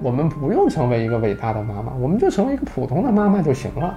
[0.00, 3.94] 我们不用成为一个伟大的妈妈，我们就成为一个普通的妈妈就行了。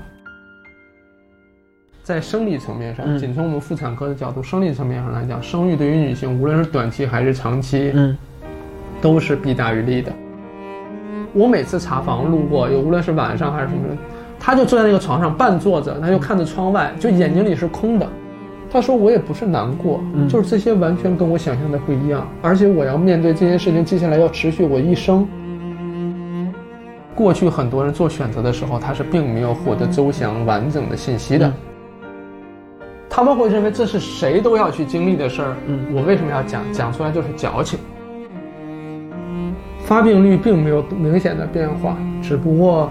[2.04, 8.18] 在生理层面上，嗯仅从我们妇产科的角度，生理层面上来讲，生育对于女性，无论是短期还是长期，嗯
[9.00, 10.12] 都是弊大于利的。
[11.34, 13.96] 我每次查房路过，有无论是晚上还是什么，
[14.40, 18.10] 他就坐在那个床上半坐着，他就看着窗外，就眼睛里是空的。
[18.72, 25.28] 他说：“我也不是难过，嗯就是这些完全跟我想象的不一样，而且我要面对这件事情，接下来要持续我一生。”
[27.16, 31.48] 过去很多人做选择的时候，他是并没有获得周详完整的信息的。
[31.48, 31.54] 嗯
[33.14, 35.54] 他们会认为这是谁都要去经历的事儿。
[35.68, 36.64] 嗯我为什么要讲？
[36.72, 37.78] 讲出来就是矫情。
[39.84, 42.90] 发病率并没有明显的变化，只不过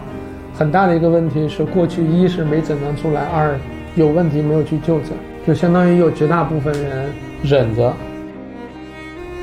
[0.52, 3.58] 很大的一个问题是，过去一是没诊断出来，二
[3.94, 5.12] 有问题没有去就诊，
[5.46, 7.10] 就相当于有绝大部分人
[7.42, 7.90] 忍着。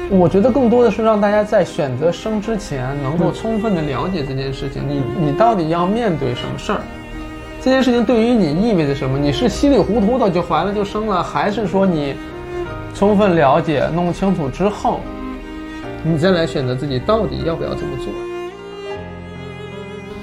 [0.10, 6.82] 我觉得更多的是让大家在选择生之前，能够充分的了解这件事情，你你到底要面对什么事儿，
[7.62, 9.20] 这件事情对于你意味着什么？
[9.20, 12.16] 你是稀里糊涂的就怀了就生了，还是说你
[12.94, 15.02] 充分了解、弄清楚之后，
[16.04, 18.14] 你再来选择自己到底要不要这么做？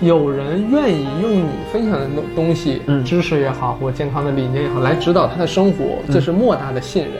[0.00, 7.12] 有人愿意用你分享的东东西，嗯知识也好，或健康的理念也好，来指导他的生活，这是莫大的信任。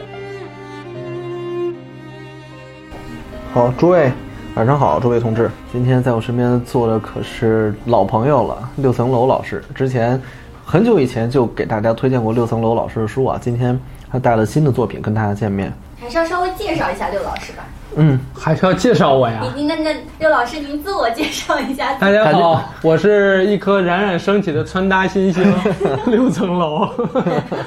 [3.55, 4.13] 好，诸位
[4.57, 9.63] 晚上好，诸位同志，今天在我身边坐的可是老朋友了，六层楼老师。
[9.73, 10.21] 之前
[10.65, 13.79] 很久以前就给大家推荐过六层楼老师的书啊，今天
[14.11, 15.73] 他带了新的作品跟大家见面。
[16.05, 17.65] 还是要稍微介绍一下六老师吧。
[17.97, 19.41] 嗯，还是要介绍我呀？
[19.57, 21.95] 您那那六老师，您自我介绍一下。
[21.95, 25.43] 大家好，我是一颗冉冉升起的穿搭新星，
[26.07, 26.87] 六层楼。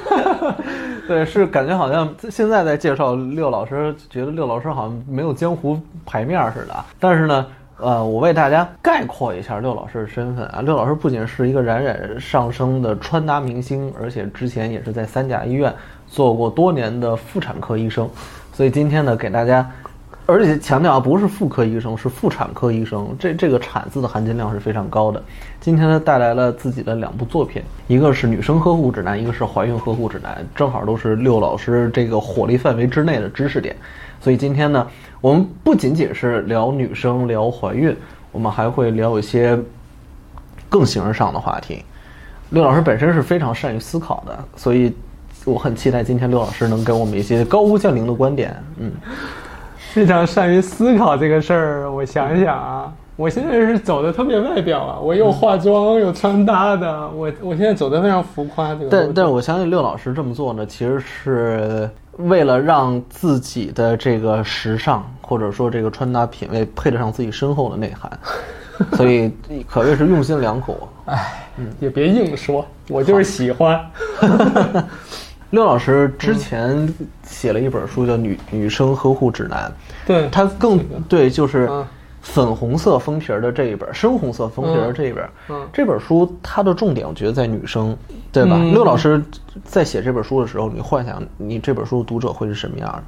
[1.07, 6.75] 对，是感觉好像现在在介绍六老师，觉得六老师好像没有江湖牌面似的。
[6.99, 7.47] 但是呢，
[7.79, 10.61] 呃，我为大家概括一下六老师的身份啊。
[10.61, 15.73] 六老师不仅是一个冉冉上升的穿搭明星，而且之前也是在三甲医院
[16.07, 18.09] 做过多年的妇产科医生。
[18.53, 19.69] 所以今天呢，给大家，
[20.25, 23.15] 而且强调啊，不是妇科医生，是妇产科医生。
[23.19, 25.21] 这这个“产”字的含金量是非常高的。
[25.61, 33.75] 今天呢，带来了自己的两部作品，一个是《女生呵护指南》，一个是《怀孕呵护指南》，正好都是六老师这个火力范围之内的知识点。
[34.19, 34.87] 所以今天呢，
[35.21, 37.95] 我们不仅仅是聊女生、聊怀孕，
[38.31, 39.57] 我们还会聊一些
[40.67, 41.83] 更形而上的话题。
[42.49, 44.91] 六老师本身是非常善于思考的，所以
[45.47, 48.53] 我很期待今天刘老师能给我们一些高屋建瓴的观点。
[48.77, 48.91] 嗯，
[49.93, 58.75] 非常善于思考这个事儿，我想想啊，我现在是走的特别外表啊，我又化妆又穿搭的，我我现在走的非常浮夸。
[58.75, 68.11] 这个但但我相信六老师这么做呢，其实是为了让自己的这个时尚或者说这个穿搭品味配得上自己深厚的内涵，
[68.97, 69.31] 所以
[69.65, 70.75] 可谓是用心良苦。
[71.79, 73.79] 也别硬说，我就是喜欢。
[75.49, 76.87] 六老师之前
[77.23, 79.71] 写了一本书叫《女女生呵护指南》，
[80.07, 81.85] 对，它更这个对就是嗯
[82.21, 85.23] 粉红色封皮儿的这一本，深红色封皮儿的这一本。
[85.49, 87.95] 嗯这本书它的重点，我觉得在女生，
[88.31, 88.57] 对吧？
[88.59, 89.23] 嗯六老师
[89.63, 93.03] 在写这本书的时候，你幻想你这本书的读者会是什么样的？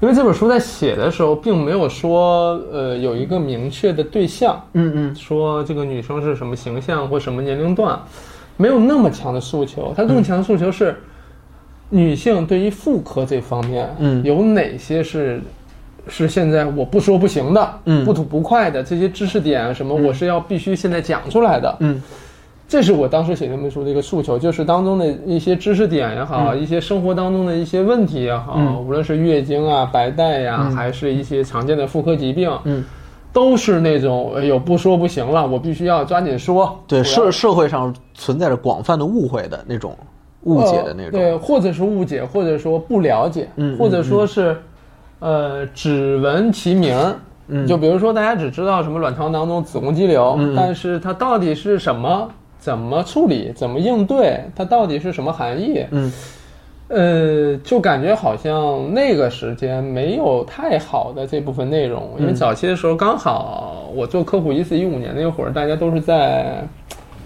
[0.00, 8.00] 因为这本书在写的时候，并没有说呃有一个明确的对象，嗯嗯说这个女生是什么形象或什么年龄段，
[8.56, 9.92] 没有那么强的诉求。
[9.94, 10.96] 它更强的诉求是，
[11.92, 14.24] 女性对于妇科这方面，嗯。
[14.24, 15.40] 有哪些是
[16.08, 18.04] 是现在我不说不行的，嗯。
[18.04, 21.76] 不吐不快的这些知识点啊什么，我是要必须现在讲出来的。
[21.80, 22.02] 嗯。
[22.66, 28.82] 这是我当时写这本书的一个诉求，就是当中的一些知识点也好，一些生活当中的一些问题也好，嗯。
[28.82, 30.74] 无论是月经啊、白带呀、嗯。
[30.74, 32.82] 还是一些常见的妇科疾病，嗯，
[33.30, 36.82] 都是那种哎呦不说不行了，我必须要抓紧说。
[36.86, 39.94] 对，社社会上存在着广泛的误会的那种
[40.44, 41.20] 误解的那种。
[41.20, 44.56] 呃对，或者是误解，或者说不了解，嗯或者说是，
[45.20, 47.14] 呃，只闻其名儿。
[47.48, 52.28] 嗯就比如说，大家只知道什么卵巢囊肿、子宫肌瘤，但是它到底是什么？
[52.58, 53.52] 怎么处理？
[53.54, 54.40] 怎么应对？
[54.54, 55.84] 它到底是什么含义？
[55.90, 56.12] 嗯
[56.88, 66.62] 呃，就感觉好像那个时间没有太好的这部分内容，因为嗯早期的时候刚好我做科普一四一五年那会儿，大家都是在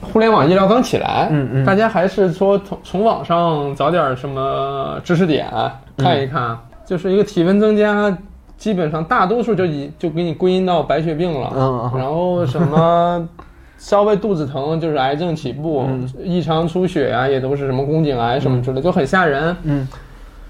[0.01, 5.49] 互联网医疗刚起来，嗯嗯大家还是说从从网上找点什么知识点
[5.97, 8.17] 看一看，就是一个体温增加。
[8.59, 13.29] 基本上大多数就已就给你归因到白血病了，嗯嗯然后什么
[13.77, 19.55] 稍微肚子疼就是癌症起步，嗯异常出血啊，也都是什么宫颈癌什么之类的，就很吓人。
[19.65, 19.87] 嗯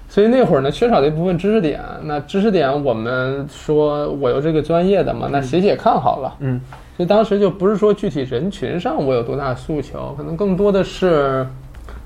[0.07, 1.81] 所以那会儿呢，缺少的一部分知识点。
[2.03, 6.33] 那知识点，我们说我有这个专业的嘛，那写写看好了。
[6.39, 6.61] 嗯
[6.97, 11.45] 所以当时就不是说具体人群上我有多大诉求，可能更多的是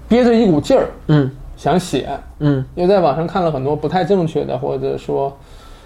[0.10, 2.10] 憋着一股劲儿嗯想写，
[2.40, 5.36] 嗯又在网上看了很多不太正确的，或者说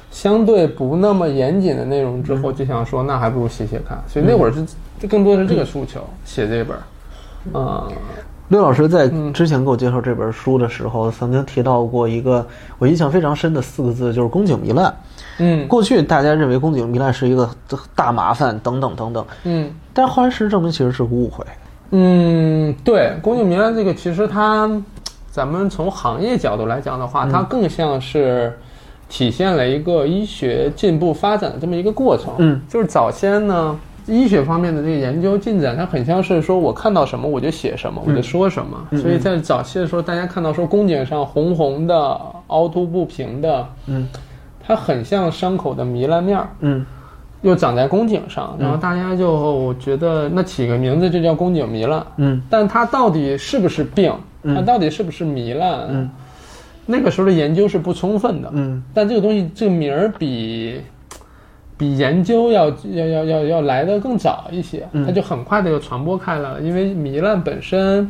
[0.10, 4.02] 相对不那么严谨的内容之后，就想说那还不如写写看。
[4.08, 4.66] 所以那会儿是
[5.00, 6.82] 就更多的是这个诉求，写这本儿。
[7.60, 7.88] 啊、
[8.48, 12.44] 刘老师在嗯之前给我介绍这本书的时候，曾经提到过一个
[12.80, 14.92] 我印象非常深的四个字，就是宫颈糜烂。
[15.38, 15.68] 嗯。
[15.68, 17.50] 过去大家认为宫颈糜烂是一个
[17.96, 19.70] 大麻烦，等等等等，嗯。
[19.94, 21.46] 但是后来事实证明其实是个误会。
[21.92, 24.70] 嗯，对，宫颈糜烂这个其实它，
[25.30, 28.58] 咱们从行业角度来讲的话，它更像是
[29.08, 32.34] 体现了一个医学进步发展的这么一个过程。
[32.40, 39.00] 嗯，就是早先呢，医学方面的这个研究进展，它很像是说我看到什么我就写什么，我就说什么。
[39.00, 44.08] 所以在早期的时候，大家看到说宫颈上红红的、凹凸不平的，嗯
[44.66, 46.50] 它很像伤口的糜烂面儿。
[46.60, 46.86] 嗯
[47.42, 54.12] 又长在宫颈上，然后大家就觉得那起个名字就叫宫颈糜烂，嗯但它到底是不是病？
[54.44, 55.82] 它到底是不是糜烂？
[55.90, 56.10] 嗯，
[56.88, 58.50] 那个时候的研究是不充分的。
[58.54, 60.82] 嗯但这个东西，这个名儿比
[61.78, 66.62] 比研究要要要要要来的更早一些，嗯它就很快的就传播开来了。
[66.62, 68.10] 因为糜烂本身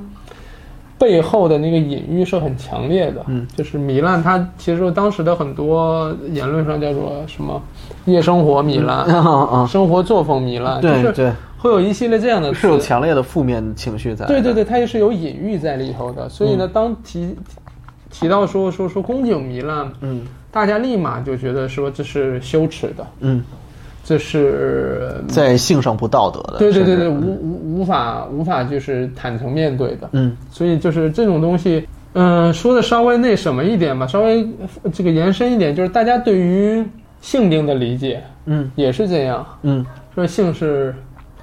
[0.98, 7.62] 背后的那个隐喻是很强烈的，嗯，就是糜烂，它其实当时的很多言论上叫做什么
[8.06, 11.14] 夜生活糜烂、啊啊，生活作风糜烂，就是对。
[11.14, 12.60] 对，会有一系列这样的词。
[12.60, 14.26] 是有强烈的负面情绪在。
[14.26, 16.30] 对对对，它也是有隐喻在里头的。
[16.30, 17.36] 所以呢，当提
[18.10, 20.22] 提到说说说宫颈糜烂，嗯。
[20.52, 23.44] 大家立马就觉得说这是羞耻的，嗯，
[24.08, 26.60] 这是在性上不道德的。
[26.60, 30.08] 对对对对，无无无法无法就是坦诚面对的。
[30.12, 30.38] 嗯。
[30.52, 34.48] 所以就是这种东西，嗯、说的稍微那什么一点吧，稍微
[34.84, 36.86] 呃这个延伸一点，就是大家对于
[37.20, 38.70] 性病的理解嗯。
[38.76, 39.84] 也是这样，嗯。
[40.14, 40.94] 说性是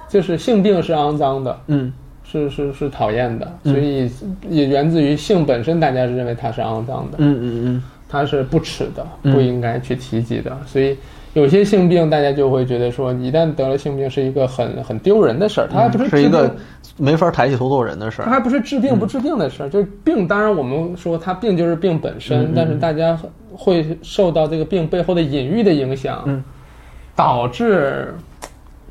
[0.07, 1.91] 就是性病是肮脏的，嗯。
[2.23, 4.09] 是是是讨厌的，所以
[4.49, 7.83] 也源自于性本身，大家是认为它是肮脏的，嗯嗯嗯。
[8.09, 9.33] 它是不耻的，嗯。
[9.33, 10.57] 不应该去提及的。
[10.65, 10.97] 所以
[11.33, 16.55] 有些性病，大家就会觉得说，一旦得了性病是一个很很丢人的事儿，它还不是嗯，是一个
[16.95, 18.25] 没法抬起头做人的事儿。
[18.25, 20.27] 它还不是治病不治病的事儿，就是病。
[20.27, 23.17] 当然，我们说它病就是病本身，但是大家
[23.51, 26.43] 会受到这个病背后的隐喻的影响，嗯
[27.15, 28.13] 导致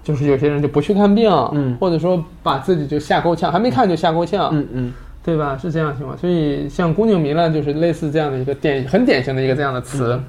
[0.02, 4.92] 就是有些人就不去看病，嗯或者说把自己就吓够呛，还没看就吓够呛，嗯嗯
[5.24, 5.56] 对吧？
[5.56, 6.18] 是这样的情况。
[6.18, 10.20] 所以像宫颈糜烂就是类似这样的一个典很典型的一个这样的词。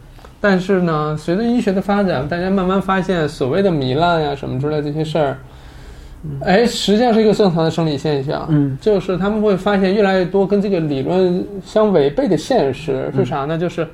[0.44, 5.38] 嗯但是呢，随着医学的发展，大家慢慢发现，所谓的糜烂呀、什么之类的这些事儿，
[6.42, 8.46] 哎，实际上是一个正常的生理现象。
[8.50, 13.58] 嗯，就是他们会发现越来越多跟这个理论相违背的现实是啥呢？
[13.58, 13.88] 就是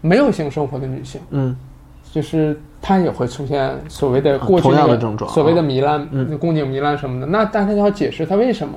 [0.00, 1.56] 没有性生活的女性，嗯
[2.12, 7.26] 就是她也会出现所谓的过去的症状所谓的糜烂、嗯宫颈糜烂什么的。
[7.26, 8.74] 那大家就要解释它为什么。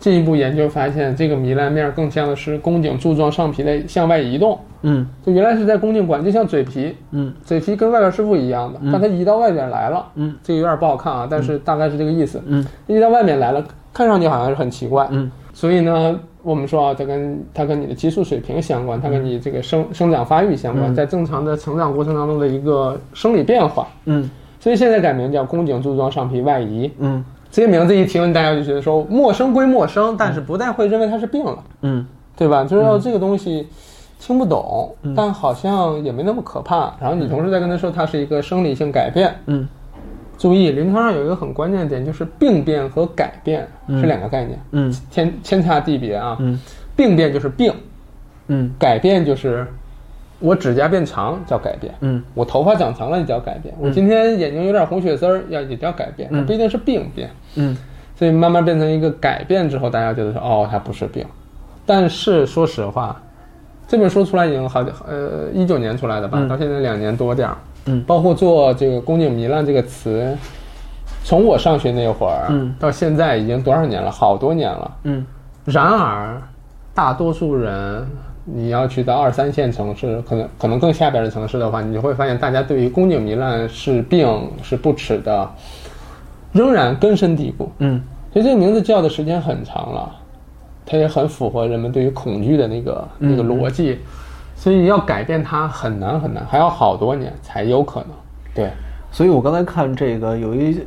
[0.00, 5.06] 进一步研究发现，这个糜烂面更像的是宫颈柱状上皮的向外移动，嗯。
[5.22, 7.32] 就原来是在宫颈管，就像嘴皮，嗯。
[7.44, 10.34] 嘴皮跟外边是不一样的，但它移到外边来了，嗯。
[10.42, 12.40] 这个有点不好看啊，但是大概是这个意思。
[12.46, 12.66] 嗯。
[12.86, 13.62] 移到外面来了，
[13.92, 15.30] 看上去好像是很奇怪，嗯。
[15.52, 20.94] 所以呢，我们说啊，它跟它跟你的激素水平相关，它跟你这个生生长发育相关，嗯。
[20.94, 24.30] 在正常的成长过程当中的一个生理变化，嗯。
[24.58, 26.90] 所以现在改名叫宫颈柱状上皮外移。
[26.98, 32.06] 嗯这些名字一听，大家就觉得说陌生归陌生，但是不太会认为它是病了，嗯。
[32.36, 32.64] 对吧？
[32.64, 33.68] 就是要这个东西
[34.18, 36.94] 听不懂，但好像也没那么可怕。
[36.98, 39.68] 然后你同时在跟他说它是一个生理性改变，嗯。
[40.38, 44.90] 注意临床上有一个很关键的点，就是病变和改变是两个概念，嗯。
[45.10, 46.34] 天天差地别啊。
[46.40, 46.58] 嗯。
[46.96, 47.70] 病变就是病，
[48.46, 48.70] 嗯。
[48.78, 49.66] 改变就是
[50.40, 57.30] 我指甲变长叫改变，嗯我头发长长了也叫改变，我今天眼睛有点红血丝儿要也叫改变，它不一定是病变。
[57.56, 57.76] 嗯
[58.16, 61.24] 所以慢慢变成一个改变之后，大家觉得说哦，它不是病。
[61.86, 63.18] 但是说实话，
[63.88, 67.56] 这本书出来已经好呃一九年出来的吧，到现在两年多点儿。
[67.86, 70.36] 嗯包括做这个宫颈糜烂这个词，
[71.24, 74.10] 从我上学那会儿，嗯到现在已经多少年了？
[74.10, 74.96] 好多年了。
[75.04, 75.24] 嗯
[75.64, 76.40] 然而，
[76.94, 78.06] 大多数人，
[78.44, 85.50] 你要去到二三线城市，可能可能更下边的城市的话，你就会发现，大家对于宫颈糜烂是病是不耻的，
[86.52, 87.70] 仍然根深蒂固。
[87.78, 88.02] 嗯。
[88.32, 90.14] 所以这个名字叫的时间很长了，
[90.86, 93.98] 它也很符合人们对于恐惧的那个那个逻辑，
[94.54, 98.10] 所以要改变它很难很难，还要好多年才有可能。
[98.54, 98.70] 对，
[99.10, 100.80] 所以我刚才看这个有一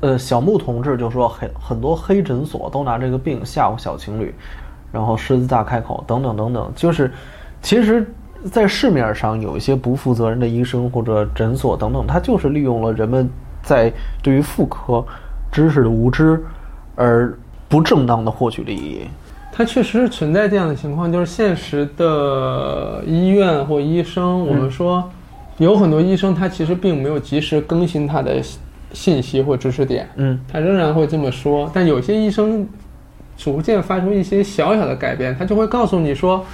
[0.00, 4.34] 呃小木同志就说很很多黑诊所都拿这个病吓唬小情侣，
[4.92, 7.10] 然后狮子大开口等等等等，就是
[7.60, 8.06] 其实，
[8.50, 13.28] 在市面上有一些不负责任的医生或者诊所等等，他就是利用了人们
[13.62, 15.04] 在对于妇科
[15.50, 16.42] 知识的无知，
[16.94, 17.36] 而
[17.68, 19.00] 不正当的获取利益。
[19.52, 25.02] 它确实是存在这样的情况，就是现实的医院或医生，我们说
[25.56, 28.40] 有很多医生他其实并没有及时更新他的
[28.92, 31.70] 信息或知识点，嗯他仍然会这么说。
[31.72, 32.68] 但有些医生
[33.36, 36.44] 逐渐发生一些小小的改变，他就会告诉你说，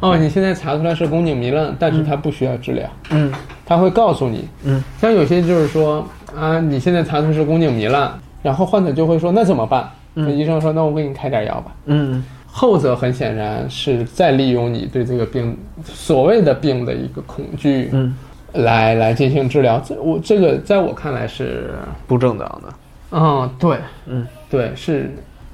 [0.00, 2.88] 哦，你现在查出来是宫颈糜烂，但是它不需要治疗。
[3.10, 3.32] 嗯
[3.64, 8.12] 他会告诉你，嗯，像有些就是说啊，你现在查出是宫颈糜烂，
[8.42, 9.88] 然后患者就会说那怎么办？
[10.14, 11.72] 那医生说那我给你开点药吧。
[11.86, 18.14] 嗯后者很显然是在利用你对这个病所谓的病的一个恐惧，嗯，
[18.52, 19.80] 来来进行治疗。
[19.80, 21.70] 这我这个在我看来是，
[22.06, 22.74] 不正当的。
[23.12, 25.10] 嗯，对，嗯对，是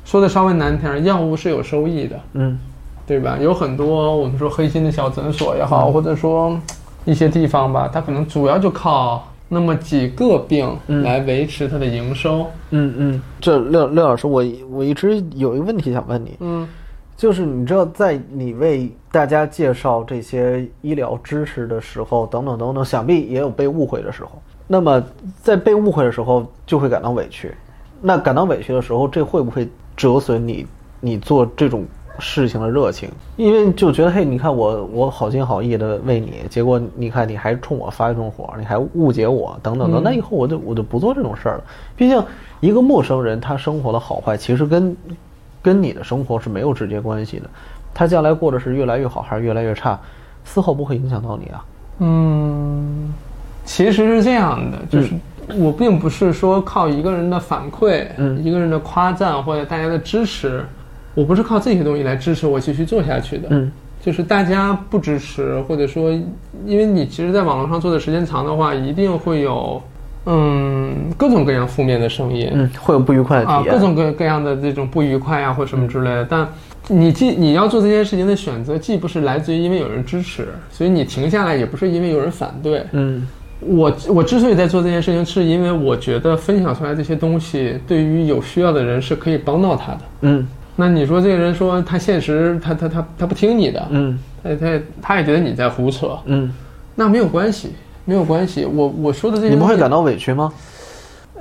[0.08, 2.58] 说的稍微难听点，药物是有收益的，嗯
[3.06, 3.36] 对吧？
[3.38, 6.58] 有很多我们说黑心的小诊所也好，或者说
[7.04, 12.46] 一些地方吧，它可能主要就靠那么几个病来维持它的营收。
[12.70, 16.66] 嗯嗯，这廖廖老师，我我一直有一个问题想问你，嗯
[17.14, 24.30] 就是你知道，在你为大家介绍这些医疗知识的时候，等等等等，想必也有被误会的时候。
[24.66, 25.02] 那么，
[25.42, 27.52] 在被误会的时候，就会感到委屈。
[28.00, 30.64] 那感到委屈的时候，这会不会折损你
[31.00, 31.84] 你做这种
[32.20, 33.10] 事情的热情？
[33.36, 40.00] 因为就觉得，嘿，你看我我好心好意的为你，结果你看你还冲我发一通火，你还误解我，等等等。
[40.02, 41.64] 那以后我就我就不做这种事儿了。
[41.96, 42.22] 毕竟，
[42.60, 44.96] 一个陌生人他生活的好坏，其实跟
[45.60, 47.50] 跟你的生活是没有直接关系的。
[47.92, 49.98] 他将来过的是越来越好还是越来越差，
[50.44, 51.64] 丝毫不会影响到你啊。
[51.98, 53.12] 嗯，
[53.64, 55.12] 其实是这样的，就是
[55.56, 60.64] 我并不是说靠一个人的反馈，嗯一个人的夸赞或者大家的支持，
[61.14, 63.48] 我不是靠这些东西来支持我继续做下去的。
[63.50, 66.12] 嗯就是大家不支持，或者说，
[66.64, 69.82] 因为你其实在网络上做的时间长的话，一定会有，
[70.24, 72.48] 嗯，各种各样负面的声音。
[72.54, 73.62] 嗯，会有不愉快的啊。
[73.68, 76.24] 各种各各样的这种不愉快啊，或什么之类的。
[76.30, 76.48] 但
[76.86, 82.84] 你既你要做这件事情的选择，既不是来自于因为有人支持，所以你停下来，也不是因为有人反对。
[82.92, 83.26] 嗯
[83.60, 90.00] 我我之所以在做这件事情，是因为我觉得分享出来这些东西，对于有需要的人是可以帮到他的。
[90.22, 90.46] 嗯
[90.80, 96.52] 那你说这个人说他现实，他他他他不听你的，嗯他他他也觉得你在胡扯，嗯，
[96.94, 97.72] 那没有关系，
[98.04, 98.64] 没有关系。
[98.64, 100.52] 我我说的这些，你不会感到委屈吗？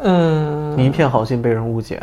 [0.01, 2.01] 嗯，你一片好心被人误解。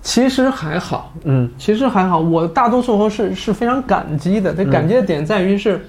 [0.00, 4.52] 其实还好，嗯其实还好，我大多数时候是是非常感激的。
[4.52, 5.86] 这感激的点在于是，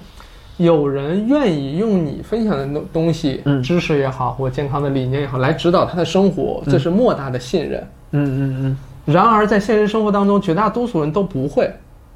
[0.57, 7.81] 有人愿意用你分享的东东西，嗯知识也好，或健康的理念也好，来指导他的生活，这是莫大的信任。
[8.11, 11.69] 嗯嗯嗯然而，在现实生活当中，绝大多数人都不会。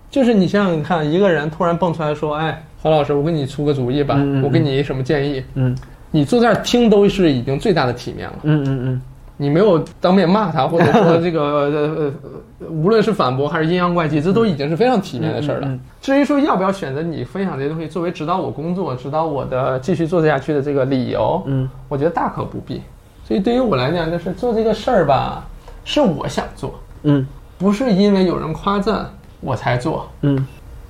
[0.09, 5.75] 就是你想想看，一个人突然蹦出来说：“哎，黄老师，我给你出个主意吧，嗯嗯嗯我给你什么建议？”嗯
[6.11, 8.35] 你坐这儿听都是已经最大的体面了。
[8.43, 9.01] 嗯嗯嗯
[9.37, 11.71] 你没有当面骂他，或者说这个呃
[12.59, 15.79] 呃，无论是反驳还是阴阳怪气，这都已经是非常体面的事儿了。
[16.01, 22.81] 至于说要不要选择你分享这些东西作为指导我工作、指导我的继续做下去的这个理由，嗯我觉得大可不必。
[23.23, 25.45] 所以对于我来讲，就是做这个事儿吧，
[25.85, 27.25] 是我想做，嗯
[27.57, 29.05] 不是因为有人夸赞
[29.39, 30.07] 我才做。
[30.21, 30.45] 嗯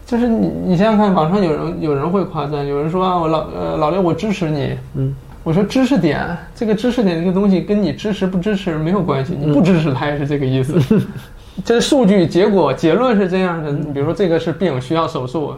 [0.06, 5.14] 就是你，你想想看，网上有人有人会夸赞，有人说啊，我老呃老刘，我支持你，嗯
[5.48, 10.78] 我说知识点，这个知识点这个东西跟你支持不支持没有关系，你不支持它也是这个意思。
[11.64, 15.54] 这数据结果结论是这样的，你比如说这个是病需要手术，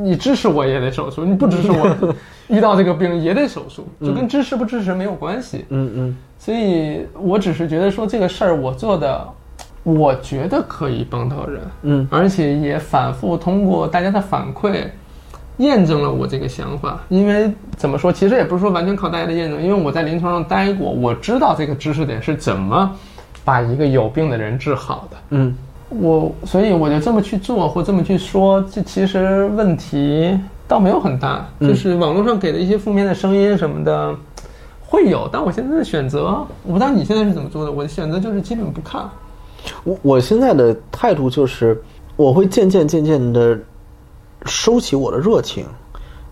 [0.00, 1.94] 你支持我也得手术，你不支持我
[2.48, 5.66] 遇到这个病也得手术，就跟支持不支持没有关系。
[5.68, 9.28] 嗯嗯所以我只是觉得说这个事儿我做的，
[9.82, 14.84] 我觉得可以帮到人，嗯而且也反复通过大家的反馈，
[15.58, 17.00] 验证了我这个想法。
[17.08, 22.90] 因为怎么说，其实也不是说完全靠大家的验证，因为我在临床上待过，我知道这个知识点是怎么
[23.44, 25.16] 把一个有病的人治好的。
[25.30, 25.56] 嗯
[25.88, 30.36] 我所以我就这么去做或这么去说，这其实问题
[30.66, 34.12] 倒没有很大，嗯就是网络上给的一些负面的声音什么的
[34.80, 39.08] 会有，但我现在的选择，我不知道你现在是怎么做的，我的选择就是基本不看。
[39.84, 41.80] 我我现在的态度就是，
[42.16, 43.56] 我会渐渐渐渐的
[44.46, 45.66] 收起我的热情。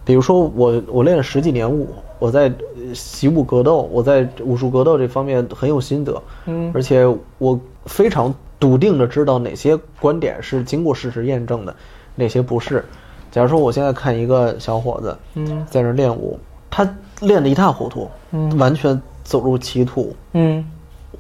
[0.05, 2.43] 比如说我我练了十几年武，我在
[2.77, 6.71] 呃习武格斗，我在武术格斗这方面很有心得，嗯。
[6.75, 7.07] 而且
[7.39, 11.75] 我非常笃定的知道哪些观点是经过事实验证的，
[12.15, 12.85] 哪些不是。
[13.31, 15.67] 假如说我现在看一个小伙子嗯。
[15.71, 16.39] 在那儿练武，
[16.71, 16.87] 他
[17.21, 18.59] 练得一塌糊涂，嗯。
[18.59, 20.63] 完全走入歧途，嗯。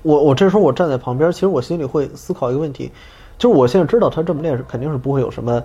[0.02, 2.92] 我我这时候我站在旁边，其实我心里会思考一个问题，
[3.38, 5.62] 就是我现在知道他这么练是肯定是不会有什么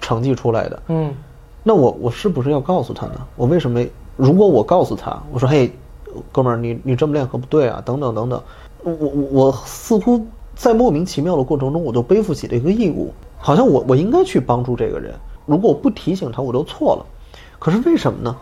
[0.00, 1.14] 成绩出来的，嗯
[1.62, 3.14] 那我我是不是要告诉他呢？
[3.36, 3.84] 我为什么？
[4.16, 5.70] 如果我告诉他，我说嘿，
[6.32, 8.42] 哥们儿，你你这么练可不对啊，等等等等，
[8.82, 15.14] 我我我似乎在莫名其妙的过程中，我就背负起了一个义务，好像我我应该去帮助这个人。
[15.46, 17.06] 如果我不提醒他，我就错了。
[17.58, 18.36] 可是为什么呢？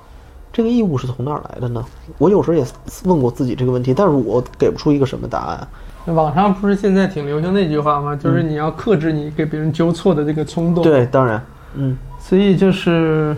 [0.52, 1.84] 这个义务是从哪儿来的呢？
[2.18, 2.64] 我有时候也
[3.04, 5.68] 问过自己这个问题，但是我给不出一个什么答案。
[6.06, 8.14] 网上不是现在挺流行那句话吗？
[8.16, 10.82] 就是你要克制你给别人纠错的这个冲动。
[10.82, 11.42] 对，当然，
[11.75, 13.36] 嗯，所以就是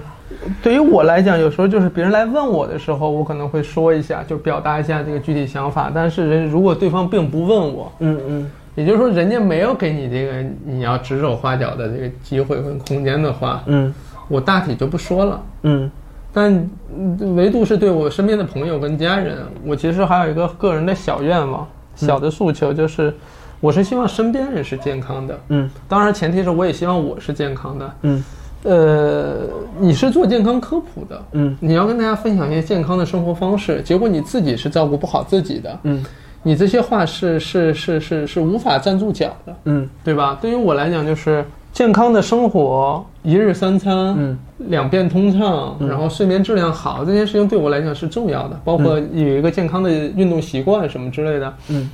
[0.62, 5.90] 对于我来讲，有时候就是别人来问我的时候，我可能会说一下，就表达一下这个具体想法。
[5.94, 13.92] 但是人如果对方并不问我，嗯嗯，也就是说人家没有给你这个你要指手画脚的这个机会跟空间的话，嗯
[14.28, 15.42] 我大体就不说了。
[15.62, 15.90] 嗯
[16.30, 16.52] 但
[16.94, 21.66] 嗯唯独是对我身边的朋友跟家人，我其实还有一个个人的小愿望、
[22.06, 23.12] 小的诉求，就是
[23.60, 25.38] 我是希望身边人是健康的。
[25.48, 27.94] 嗯当然，前提是我也希望我是健康的。
[28.02, 28.24] 嗯
[28.64, 29.46] 呃，
[29.78, 36.04] 你是做健康科普的，嗯你要跟大家分享一些健康的生活方式，结果你自己是照顾不好自己的，嗯
[36.42, 40.38] 你这些话是是是是是无法站住脚的，嗯对吧？
[40.40, 51.90] 对于我来讲，就是健康的生活，一日三餐，嗯，两便通畅，然后睡眠质量好，这件事情对我来讲是重要的，包括有一个健康的运动习惯什么之类的，嗯。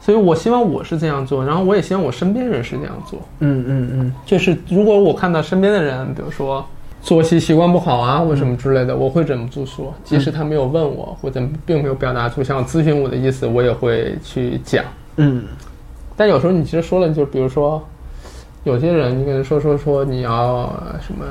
[0.00, 3.18] 所以我希望我是这样做，然后我也希望我身边人是这样做。
[3.40, 4.12] 嗯嗯嗯。
[4.24, 6.64] 就是如果我看到身边的人，比如说
[7.02, 14.84] 作息习惯不好啊，或什么之类的，我会忍不住说，即使他没有问我，或者并没有表达出想要咨询我的意思，我也会去讲。
[15.16, 15.42] 嗯。
[16.16, 17.84] 但有时候你其实说了，就比如说，
[18.68, 20.70] 有些人你跟人说说说你要
[21.00, 21.24] 什么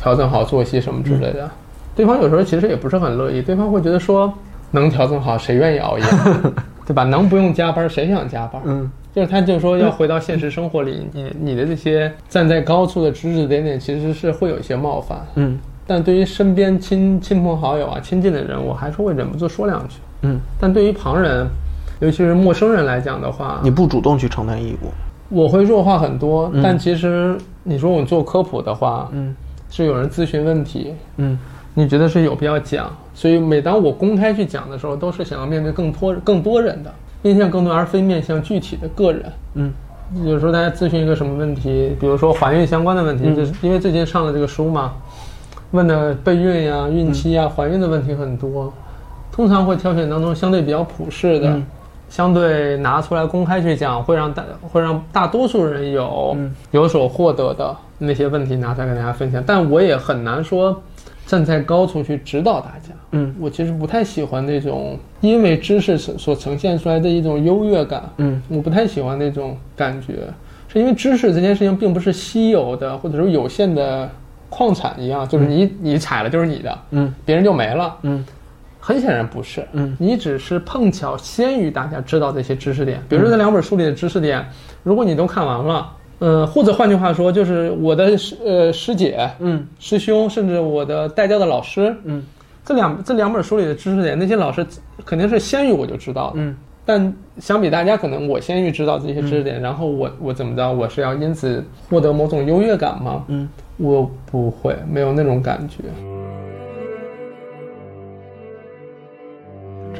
[0.00, 1.50] 调整好作息什么之类的，
[1.96, 4.32] 对方有时候其实也不是很乐意，对方会觉得说
[4.70, 6.04] 能调整好谁愿意熬夜，
[6.86, 7.02] 对吧？
[7.02, 8.62] 能不用加班谁想加班？
[8.64, 15.18] 嗯就是他就说要回到现实生活里，你你的这些站在高处的指指点点，其实是会有一些冒犯。
[15.34, 19.96] 嗯但对于身边亲亲朋好友啊、亲近的人，我还是会忍不住说两句。
[20.22, 21.48] 嗯，但对于旁人，
[22.00, 24.88] 尤其是陌生人来讲的话，你不主动去承担义务，
[25.28, 26.50] 我会弱化很多。
[26.62, 29.34] 但其实你说我做科普的话，嗯。
[29.70, 31.38] 是有人咨询问题，嗯。
[31.74, 36.90] 你觉得是有必要讲，所以每当我公开去讲的时候，都是想要面对更多更多人的，
[37.22, 39.32] 面向更多，而非面向具体的个人。
[39.54, 39.72] 嗯。
[40.24, 43.36] 有时候大家咨询一个什么问题，比如说怀孕相关的问题，嗯。
[43.36, 44.94] 就是因为最近上了这个书嘛，
[45.72, 48.72] 问的备孕呀、孕期呀、怀孕的问题很多，
[49.30, 51.66] 通常会挑选当中相对比较普适的，嗯
[52.08, 59.42] 相对拿出来公开去讲，会让大会让大多数人有、嗯有所获得的那些问题拿出来跟大家分享。
[59.46, 60.82] 但我也很难说
[61.26, 62.94] 站在高处去指导大家。
[63.12, 68.02] 嗯我其实不太喜欢那种因为知识所所呈现出来的一种优越感。
[68.18, 70.14] 嗯我不太喜欢那种感觉，
[70.68, 74.08] 是因为知识这件事情并不是稀有的或者说有限的
[74.50, 77.96] 矿产一样，就是你你采了就是你的，嗯别人就没了。
[78.02, 78.24] 嗯
[78.80, 79.96] 很显然不是，嗯。
[79.98, 84.44] 你只是碰巧先于大家知道这些知识点，比如说这两本书里的知识点，
[84.82, 89.66] 如果你都看完了，呃，或者换句话说，就是我的师呃师姐、嗯。
[89.78, 92.22] 师兄，甚至我的带教的老师，嗯。
[92.64, 94.66] 这两这两本书里的知识点，那些老师
[95.04, 96.56] 肯定是先于我就知道的，嗯。
[96.84, 103.24] 但相比大家，可能我先于知道这些知识点，然后我我怎么着，我是要因此获得某种优越感吗？
[103.28, 103.48] 嗯。
[103.76, 105.84] 我不会，没有那种感觉。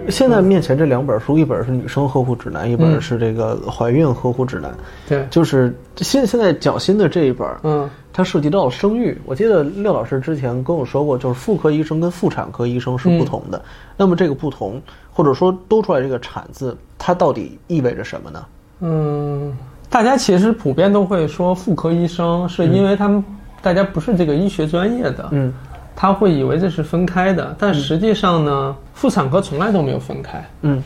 [0.09, 4.73] 现在面前这两本书，一本是女生呵护指南，一本是这个怀孕呵护指南。
[5.09, 9.17] 对，就是现现在讲新的这一本，嗯它涉及到了生育。
[9.25, 13.63] 我记得廖老师之前跟我说过，就是妇科医生跟妇产科医生是不同的。
[13.97, 18.45] 那么这个不同，或者说多出来这个“产”字，它到底意味着什么呢？
[18.81, 19.57] 嗯，
[19.89, 23.25] 大家其实普遍都会说妇科医生，是因为他们、
[23.63, 25.53] 大家不是这个医学专业的，嗯
[26.01, 30.41] 他会以为这是分开的，但实际上呢，妇产科从来都没有分开。
[30.63, 30.81] 嗯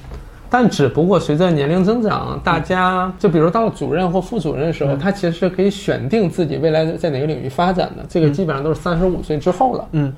[0.48, 8.02] 但只不过随着年龄增长，大家就比如到了主任或副主任的时候，他其实是可以选定自己未来在哪个领域发展的。
[8.08, 9.86] 这个基本上都是三十五岁之后了。
[9.92, 10.10] 嗯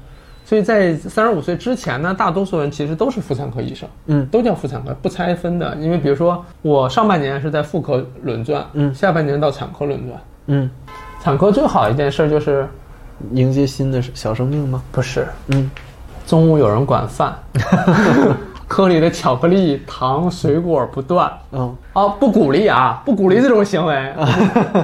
[0.44, 5.74] 所以在三十五岁之前呢，大多数人其实都是妇产科医生，嗯都叫妇产科，不拆分的。
[5.80, 10.20] 因为比如说我上半年是在妇科轮转，嗯下半年到产科轮转。
[10.46, 10.70] 嗯，
[11.20, 12.68] 产科最好一件事就是
[13.32, 14.82] 迎接新的小生命吗？
[14.92, 15.26] 不是。
[15.48, 15.70] 嗯。
[16.26, 17.34] 中午有人管饭，
[18.66, 21.30] 科里的巧克力、糖、水果不断。
[21.52, 23.94] 嗯哦，不鼓励啊，不鼓励这种行为，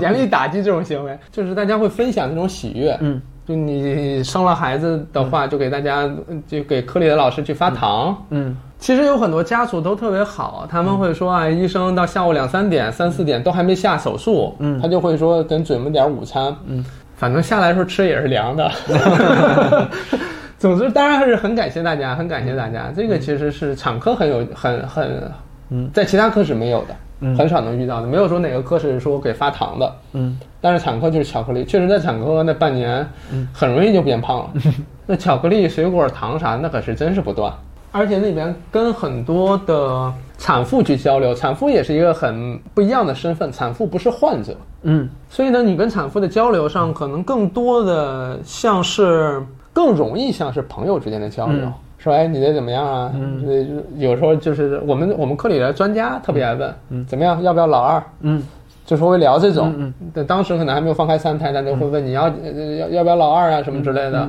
[0.02, 1.18] 严厉打击这种行为。
[1.32, 6.06] 就是大家会分享这种喜悦，嗯，就你生了孩子的话，就给大家，
[6.46, 8.14] 就给科里的老师去发糖。
[8.28, 8.54] 嗯。
[8.78, 14.78] 其实有很多家属都特别好，他们会说啊，医生到下午两三点、三四点都还没下手术，嗯。
[14.80, 16.84] 他就会说等准备点午餐，嗯，
[17.20, 18.72] 反正下来的时候吃也是凉的。
[20.58, 22.90] 总之，当然还是很感谢大家，很感谢大家。
[22.96, 25.30] 这个其实是产科很有很很，
[25.68, 28.06] 嗯，在其他科室没有的，嗯很少能遇到的。
[28.06, 33.06] 没有说哪个科室说给发糖的，嗯但是产科就是巧克力，确实在产科那半年，
[33.52, 34.50] 很容易就变胖了。
[35.04, 37.52] 那巧克力、水果、糖啥，那可是真是不断。
[37.92, 53.12] 而且那边跟很多的产妇去交流，产妇也是一个很不一样的身份，产妇不是患者，嗯所以呢，你跟产妇的交流上，可能更多的像是更容易像是朋友之间的交流，嗯说哎你这怎么样啊？
[53.14, 58.02] 嗯嗯，有时候就是我们我们科里的专家特别爱问，嗯，怎么样，要不要老二？
[58.22, 58.42] 嗯
[58.86, 64.28] 就是会聊这种，嗯对，当时可能还没有放开三胎，但就会问你要、呃要要不要老二啊什么之类的。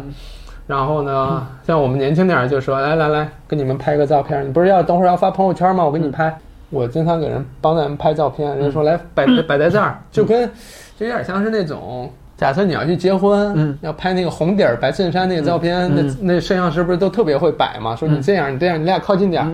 [0.71, 5.83] 嗯然后呢，像我们年轻点儿就说来来来，给你们拍个照片，你不是要等会儿要发朋友圈吗？
[5.83, 6.33] 我给你拍。
[6.69, 10.49] 我经常给人帮咱们拍照片，人家说来摆 摆在这儿，就跟
[10.97, 12.09] 就有点像是那种。
[12.37, 17.93] 假设你要去结婚，嗯要拍那个红底儿白衬衫那个照片，嗯那那摄像师不是都特别会摆吗？
[17.95, 19.51] 说你这样，你这样，你俩靠近点儿。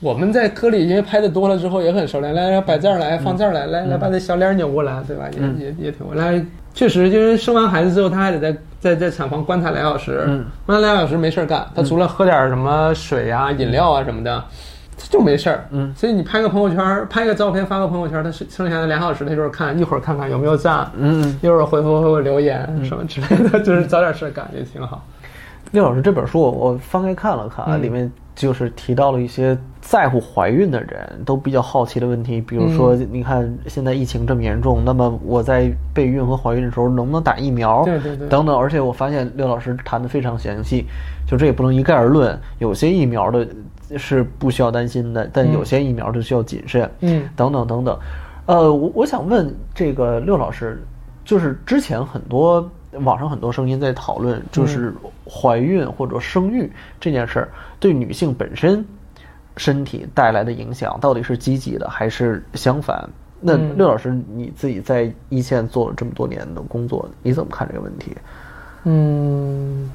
[0.00, 5.24] 嗯我们在科里因为拍的多了之后也很熟练，来来摆这儿来，放这儿来，来来把这小脸扭过来，对吧？
[5.32, 14.42] 也嗯也也挺来，确实就是生完孩子之后，他还得在在在产房观察俩小时，嗯观察俩小时没事儿干，他除了喝点什么水啊、饮料啊什么的。
[15.08, 25.02] 就没事儿，嗯所以你拍个朋友圈，拍个照片发个朋友圈，他剩剩下的俩小时，他就是看一会儿看看有没有赞，嗯，一会儿回复回复留言什么之类的，就是找点事儿干也挺好。
[25.72, 37.82] 廖老师这本书我我翻开看了看里面就是提到了一些在乎怀孕的人都比较好奇的问题，比如说，嗯你看现在疫情这么严重，那么我在备孕和怀孕的时候能不能打疫苗？
[37.84, 38.56] 对对对等等。
[38.56, 40.84] 而且我发现六老师谈的非常详细，
[41.26, 43.46] 就这也不能一概而论，有些疫苗的
[43.96, 46.88] 是不需要担心的，但有些疫苗就需要谨慎。
[47.00, 47.98] 嗯等等等等。
[48.46, 50.82] 呃，我我想问这个六老师，
[51.24, 52.68] 就是之前很多
[53.02, 54.92] 网上很多声音在讨论，就是
[55.24, 58.84] 怀孕或者生育这件事儿对女性本身
[59.60, 63.06] 身体带来的影响到底是积极的还是相反？
[63.40, 68.16] 那嗯六老师你自己在一线做了这么多年的工作，你怎么看这个问题？
[68.84, 69.90] 嗯，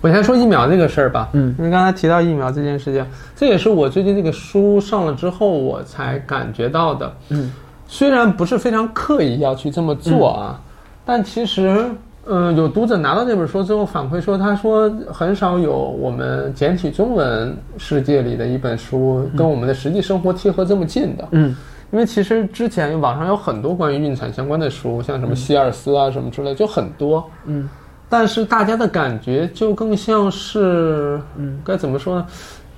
[0.00, 1.28] 我先说疫苗这个事儿吧。
[1.34, 3.06] 嗯因为刚才提到疫苗这件事情，
[3.36, 7.14] 这也是我最近这个书上了之后我才感觉到的。
[7.28, 7.52] 嗯
[7.86, 10.58] 虽然不是非常刻意要去这么做啊，
[11.04, 11.90] 但其实，
[12.26, 21.28] 嗯、有读者拿到这本书之后反馈说，他说很少有我们简体中文世界里的一本书跟我们的实际生活贴合这么近的。
[21.32, 21.56] 嗯
[21.92, 27.22] 因为其实之前网上有很多关于孕产相关的书，像什么希尔斯啊什么之类，就很多。
[27.44, 27.68] 嗯
[28.08, 32.26] 但是大家的感觉就更像是，嗯，该怎么说呢？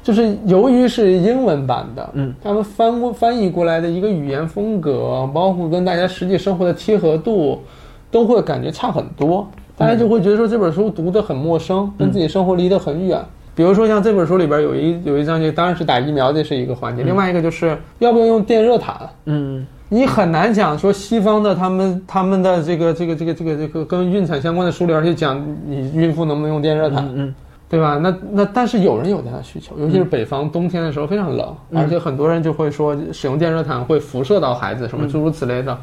[0.03, 7.63] 就是由于是英文版的，嗯，他们翻过翻译过来的一个语言风格，包括跟大家实际生活的贴合度，
[8.15, 9.45] 都会感觉差很多。
[9.77, 13.21] 大家就会觉得说这本书读得很陌生，跟自己生活离得很远。
[13.57, 18.95] 比如说像这本书里边有一有一章节，当然是打疫苗，这是一个环节；另外一个就是要不要用电热毯。
[19.25, 27.35] 嗯你很难讲说西方的他们他们的这个这个这个这个这个跟孕产相关的书里边去讲你孕妇能不能用电热毯，嗯
[27.69, 27.99] 对吧？
[28.01, 35.77] 那那但是有人有这样的需求，尤其是北方冬天的时候非常冷，而且很多人就会说使用电热毯会辐射到孩子什么诸如此类的。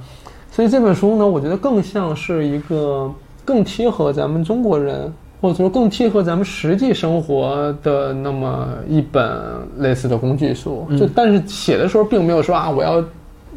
[0.52, 3.10] 所以这本书呢，我觉得更像是一个
[3.46, 9.32] 更贴合咱们中国人，或者说更贴合咱们实际生活的那么一本
[9.78, 10.86] 类似的工具书。
[11.00, 13.04] 就但是写的时候并没有说啊，我要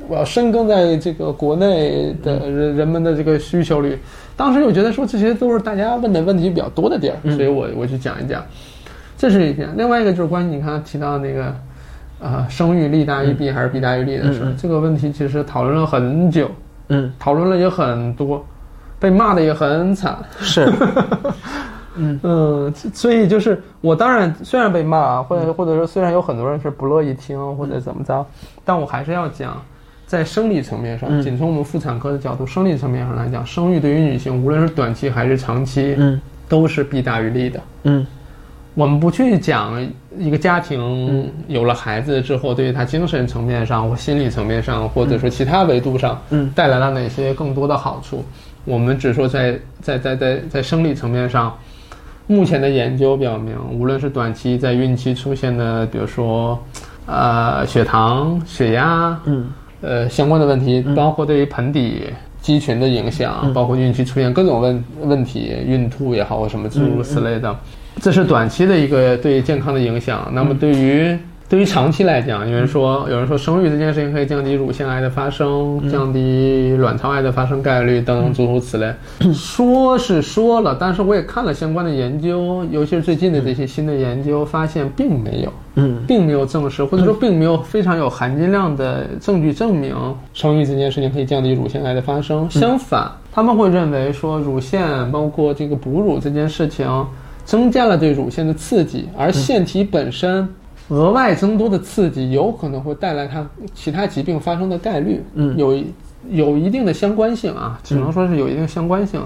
[0.08, 3.98] 我要深耕在这个国内的人人们的这个需求里。
[4.36, 8.40] 当时我觉得说这些都是大家问的问题比较多的地儿，所以我我去讲一讲。
[9.16, 11.54] 这是一点，另外一个就是关于你刚才提到那个，
[12.20, 16.50] 呃，生育利大于弊还是弊大于利的事儿，这个问题其实讨论了很久，
[16.88, 18.44] 嗯，讨论了也很多，
[18.98, 20.16] 被骂的也很惨。
[20.40, 20.72] 是，
[21.96, 28.26] 嗯 嗯，所以就是我当然虽然被骂，或者或者说虽然有很多人是不乐意听或者怎么着，
[28.64, 29.60] 但我还是要讲，
[30.06, 31.22] 在生理层面上，嗯。
[31.22, 36.20] 仅从我们妇产科的角度，生理层面上来讲，生育对于女性无论是短期还是长期，嗯。
[36.46, 37.60] 都是弊大于利的。
[37.84, 38.06] 嗯
[38.74, 39.80] 我们不去讲
[40.18, 46.50] 一个家庭有了孩子之后，对于他精神层面上或心理层面上，或者说其他维度上，嗯。
[46.54, 48.24] 带来了哪些更多的好处。
[48.64, 51.56] 我们只说在在在在在生理层面上，
[52.26, 56.58] 目前的研究表明，无论是短期在孕期出现的，比如说
[57.06, 59.50] 呃血糖、血压，嗯。
[59.82, 62.04] 呃相关的问题，包括对于盆底
[62.40, 67.54] 肌群的影响，包括孕期出现各种问问题，孕吐也好或什么诸如此类的，
[68.00, 70.30] 这是短期的一个对健康的影响。
[70.32, 71.16] 那么对于
[71.48, 78.92] 对对于长期来讲，有人说，有人说生育这件事情可以降低乳腺癌的发生，降低卵巢癌的发生概率等等诸如此类。
[79.32, 89.94] 说是说了，但是我也看了相关的研究，尤其是最近的这些新的研究，发现并没有，嗯并没有证实，或者说并没有非常有含金量的证据证明
[90.32, 92.50] 生育这件事情可以降低乳腺癌的发生。
[92.50, 96.84] 相反，他们会认为说乳腺包括这个哺乳这件事情
[97.44, 100.48] 增加了对乳腺的刺激，而腺体本身
[100.88, 105.92] 额外增多的刺激有可能会带来它其他疾病发生的概率，嗯有一
[106.30, 109.20] 有一定的相关性啊，只能说是有一定相关性。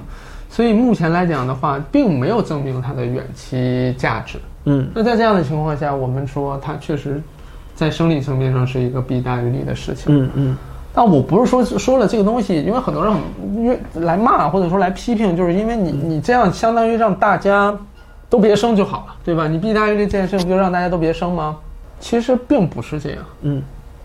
[0.51, 4.39] 所以目前来讲的话，并没有证明它的远期价值。
[4.65, 7.23] 嗯那在这样的情况下，我们说它确实，
[7.75, 10.07] 在生理层面上是一个弊大于利的事情。
[10.09, 10.57] 嗯嗯
[10.95, 13.13] 但我不是说说了这个东西，因为很多人
[13.95, 17.77] 很来骂或者说来批评，就是因为你你这样相当于让大家
[18.31, 19.49] 都别生就好了，对吧？
[19.49, 21.57] 你弊大于利这件事情，不就让大家都别生吗？
[22.01, 23.19] 其实并不是这样。
[23.43, 23.63] 嗯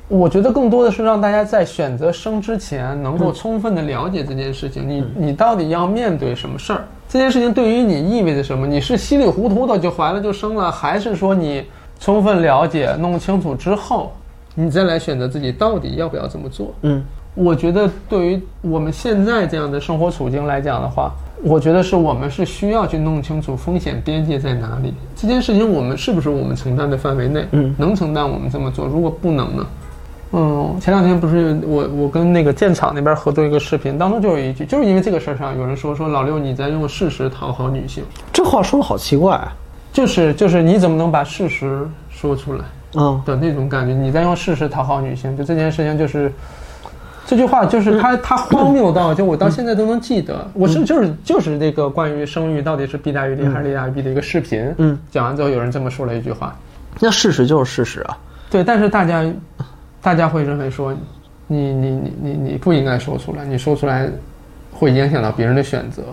[0.09, 4.87] 我觉得更多的是让大家在选择生之前，能够充分的了解这件事情。
[4.87, 6.83] 你你到底要面对什么事儿？
[7.07, 8.67] 这件事情对于你意味着什么？
[8.67, 11.65] 你是稀里糊涂的就怀了就生了，还是说你
[11.99, 14.11] 充分了解、弄清楚之后，
[14.53, 16.73] 你再来选择自己到底要不要这么做？
[16.81, 17.01] 嗯
[17.35, 24.93] 我觉得对于我们现在这样的生活处境来讲的话，我觉得是我们是需要去弄清楚风险边界在哪里。
[25.15, 27.45] 这件事情我们是不是我们承担的范围内？
[27.51, 29.67] 嗯能承担我们这么做，如果不能呢？
[30.33, 39.51] 嗯，前两天不是我我跟那个建厂那边合作一个视频，当中就有一句，就是因为这个事儿上有人说说老六你在用事实讨好女性，这话说的好奇怪啊。
[39.91, 42.65] 就是就是你怎么能把事实说出来？
[42.95, 46.31] 嗯的那种感觉，你在用事实讨好女性，就这件事情就是。
[47.25, 50.45] 这句话就是他，他荒谬到就我到现在都能记得。
[50.53, 54.73] 我是就是就是那个关于生育到底是弊大于利还是利大于弊的一个视频。
[54.77, 56.55] 嗯，讲完之后有人这么说了一句话，
[56.99, 58.17] 那事实就是事实啊。
[58.49, 59.25] 对，但是大家
[60.01, 60.93] 大家会认为说，
[61.47, 64.09] 你你你你你不应该说出来，你说出来
[64.71, 66.03] 会影响到别人的选择。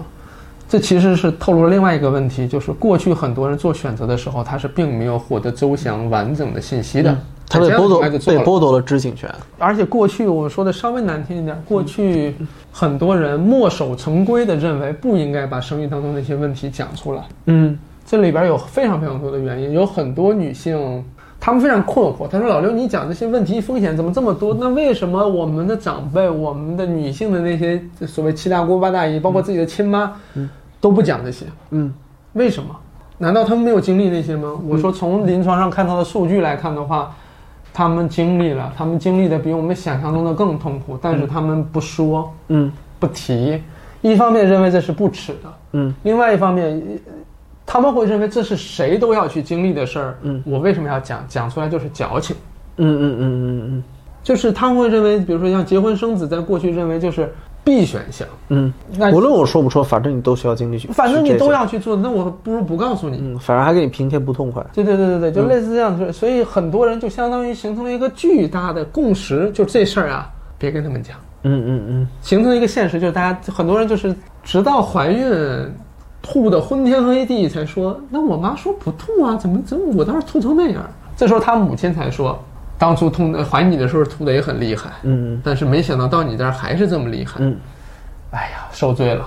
[0.69, 7.19] 这其实是透露了另外一个问题，就是过去很多人做选择的时候，他是并没有获得周详完整的信息的，
[7.51, 9.29] 他被剥夺被剥夺了知情权。
[9.59, 12.35] 而且过去我说的稍微难听一点，过去
[12.73, 17.23] 很多人墨守成规的认为不应该把生育当中那些问题讲出来。
[17.47, 21.05] 嗯这里边有非常非常多的原因，有很多女性
[21.39, 22.27] 她们非常困惑。
[22.27, 24.53] 她说：“老刘，你讲这些问题风险怎么这么多？
[24.59, 30.13] 那为什么我们的长辈、我们的女性的那些所谓七大姑八大姨，包括自己的亲妈，
[30.81, 31.47] 都不讲这些？
[31.71, 31.93] 嗯
[32.33, 32.75] 为什么？
[33.19, 34.59] 难道他们没有经历那些吗？
[34.67, 37.15] 我说从临床上看到的数据来看的话，
[37.81, 43.59] 他们经历了，他们经历的比我们想象中的更痛苦，但是他们不说、嗯不提。
[44.03, 47.13] 一方面认为这是不耻的，嗯另外一方面，呃
[47.65, 50.19] 他们会认为这是谁都要去经历的事儿。
[50.21, 51.25] 嗯，我为什么要讲？
[51.27, 52.37] 讲出来就是矫情。
[52.77, 53.85] 嗯嗯嗯嗯嗯
[54.23, 57.33] 就是他们会认为，比如说像结婚生子，在过去认为就是
[57.71, 58.27] 必选项。
[58.49, 61.39] 嗯那嗯，无论我说不说，反正你都需要经历去，反正你。
[61.39, 63.17] 都要去做，那我不如不告诉你。
[63.19, 64.63] 嗯，反而还给你平添不痛快。
[64.75, 70.29] 对对对对对，就类似这样子，所以很多人就相当于形成了一个巨大的共识，就这事儿啊，
[70.59, 75.27] 别跟他们讲，嗯嗯嗯形成了一个现实，就是大家很多人就是直到怀孕
[76.21, 80.83] 吐的昏天黑地才说，那我妈说不吐啊，怎么怎么我倒是吐成那样？
[81.17, 82.39] 这时候他母亲才说，
[82.81, 87.55] 当初痛的怀你的时候吐的也很厉害，嗯但是没想到到你这儿还是这么厉害，嗯
[88.33, 89.25] 哎呀，受罪了。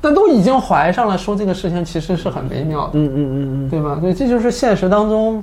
[0.00, 2.90] 但都已经怀上了，说这个事情其实是很微妙的。
[2.94, 3.98] 嗯嗯嗯嗯对吧？
[4.00, 5.42] 所以这就是现实当中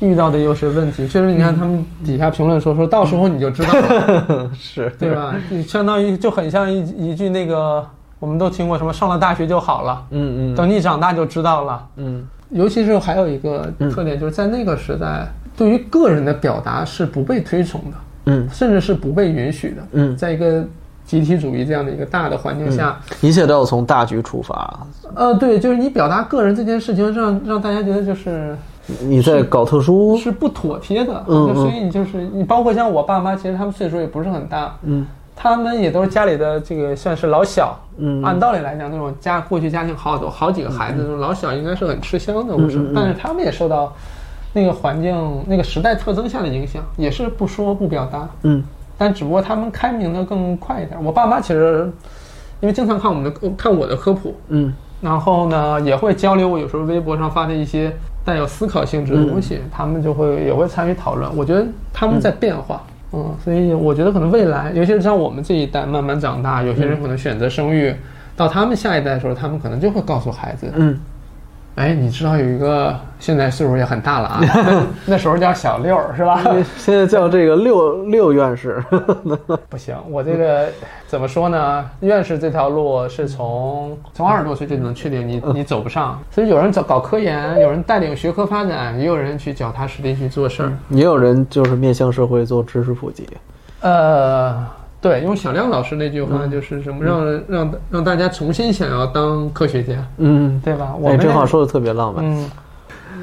[0.00, 1.06] 遇到的又是问题。
[1.08, 5.14] 确实，你看他们底下评论说，说到时候你就知道了， 嗯，是对？
[5.14, 5.34] 吧？
[5.50, 7.86] 你相当于就很像一一句那个，
[8.18, 11.86] 我们都听过什么上了大学就好了，嗯嗯等你长大就知道了。
[11.96, 18.48] 嗯尤其是还有一个特点，就是在那个时代，对于个人的表达是不被推崇的，嗯。
[18.50, 19.82] 甚至是不被允许的。
[19.92, 20.16] 嗯。
[20.16, 20.64] 在一个
[21.04, 24.86] 集体主义这样的一个大的环境下，一切都要从大局出发。
[25.14, 28.56] 呃，对，就是你表达个人这件事情让，让大家觉得就是
[29.00, 35.06] 你在搞特殊，是不妥帖的，嗯就所以你就是你，包括像我爸妈，其实他们岁数也不是很大，嗯。
[35.34, 37.76] 他们也都是家里的这个算是老小。
[37.96, 38.22] 嗯。
[38.22, 43.92] 按道理来讲，那种家过去家庭好多好几个孩子，那种老小应该是很吃香的，我说嗯嗯嗯，但是他们也受到
[44.52, 48.62] 那个环境、那个时代特征下的影响，也是不说不表达，嗯。
[48.98, 51.02] 但只不过他们开明的更快一点。
[51.02, 51.90] 我爸妈其实
[52.60, 54.72] 因为经常看我们的看我的科普，嗯。
[55.00, 57.92] 然后呢，也会交流我有时候微博上发的一些
[58.24, 61.28] 带有思考性质的东西，他们就会也会参与讨论。
[61.36, 67.92] 我觉得他们在变化，嗯，所以我觉得可能未来，尤其是像我们这一代慢慢长大，有些人可能选择生育，
[68.36, 70.96] 到他们下一代的时候，他们可能就会告诉孩子，嗯
[71.74, 76.38] 哎，你知道有一个现在岁数也很大了啊，那 那时候叫小六儿是吧？
[76.76, 78.82] 现在叫这个六六院士，
[79.70, 80.68] 不行，我这个
[81.06, 81.90] 怎么说呢？
[82.00, 90.72] 院士这条路是从从二十多岁就能确定你你走不上，所以有人搞搞科研，有人带领学科发展，也有人去脚踏实地去做事儿。
[90.90, 93.26] 也有人就是面向社会做知识普及。
[93.80, 94.64] 呃，
[95.02, 100.94] 对，用小亮老师那句话就是什么，让人让让大家重新想要当科学家，嗯，对吧？
[100.98, 102.24] 我哎，们这话说的特别浪漫。
[102.24, 102.48] 嗯，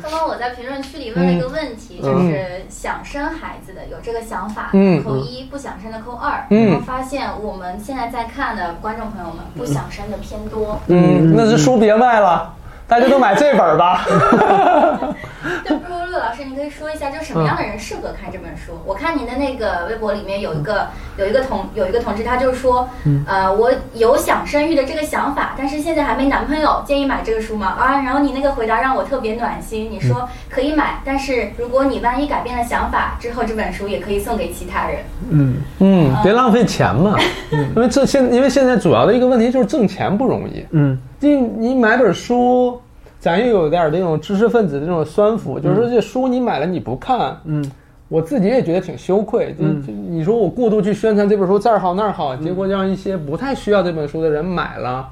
[0.04, 5.02] 刚刚我在评论区里问了一个问题，就是想生孩子的有这个想法，嗯。
[5.04, 6.46] 扣一；不想生的扣二。
[6.50, 6.68] 嗯。
[6.68, 10.78] 然后发现我们现在在看的观众朋友们，不想生的偏多。
[10.88, 12.54] 嗯，那是书别卖了，
[12.90, 14.04] 大家都买这本儿吧。
[15.64, 18.78] 就不如陆老师，您可以说一下，就什么样的人适合看这本书？
[18.86, 22.90] 我看您的那个微博里面有一个有一个同有一个同志，他就说，
[23.26, 27.68] 呃，我有想生育的这个想法，但是现在还没男朋友，建议买这个书吗？
[27.80, 35.00] 啊，然后你那个回答让我特别暖心，你说可以买，但是如果你万一改变了想法之后，这本书也可以送给其他人。
[35.30, 37.16] 嗯，嗯，别浪费钱嘛。
[37.52, 40.66] 因为这现因为现在主要的一个问题就是挣钱不容易。
[40.72, 42.80] 嗯你你买本书，
[43.20, 47.64] 咱又有点那种知识分子的这种酸腐，就是说这书你买了你不看，嗯
[48.08, 49.54] 我自己也觉得挺羞愧。
[49.60, 55.08] 就就你说我过度去宣传这本书这儿好那儿好，结果让一些不太需要这本书的人买了，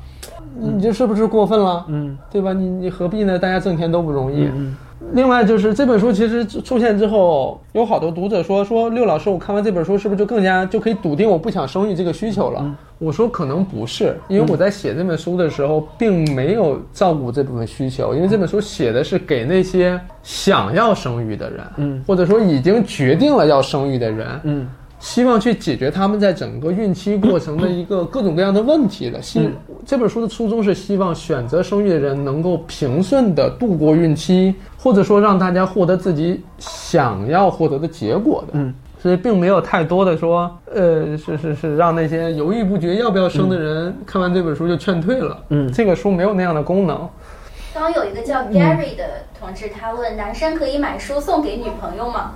[0.59, 1.85] 你这是不是过分了？
[1.89, 2.53] 嗯对吧？
[2.53, 3.37] 你你何必呢？
[3.37, 4.45] 大家挣钱都不容易。
[4.45, 4.75] 嗯
[5.13, 12.75] 另外就是这本书其实出现之后，有好多读者说说六老师，我看完这本书是不是就更加就可以笃定我不想生育这个需求了？
[12.99, 22.03] 我说可能不是，因为我在写这本书的时候，并没有照顾这部分需求，因为这本书写的是给那些想要生育的人，嗯。
[22.05, 24.67] 或者说已经决定了要生育的人，嗯
[24.99, 29.21] 希望去解决他们在整个孕期过程的一个各种各样的问题的。
[29.21, 29.49] 希
[29.85, 38.53] 这本书的初衷是希望选择生育的人能够平顺的度过孕期，或者说让大家获得自己想要获得的结果的。
[38.53, 45.37] 嗯，所以并没有太多的说，呃，是是是，让那些犹豫不决要不要生的人、看完这本书就劝退了。
[45.49, 47.07] 嗯这个书没有那样的功能。
[47.73, 49.03] 刚刚有一个叫 Gary 的
[49.39, 52.31] 同志，他问：男生可以买书送给女朋友吗？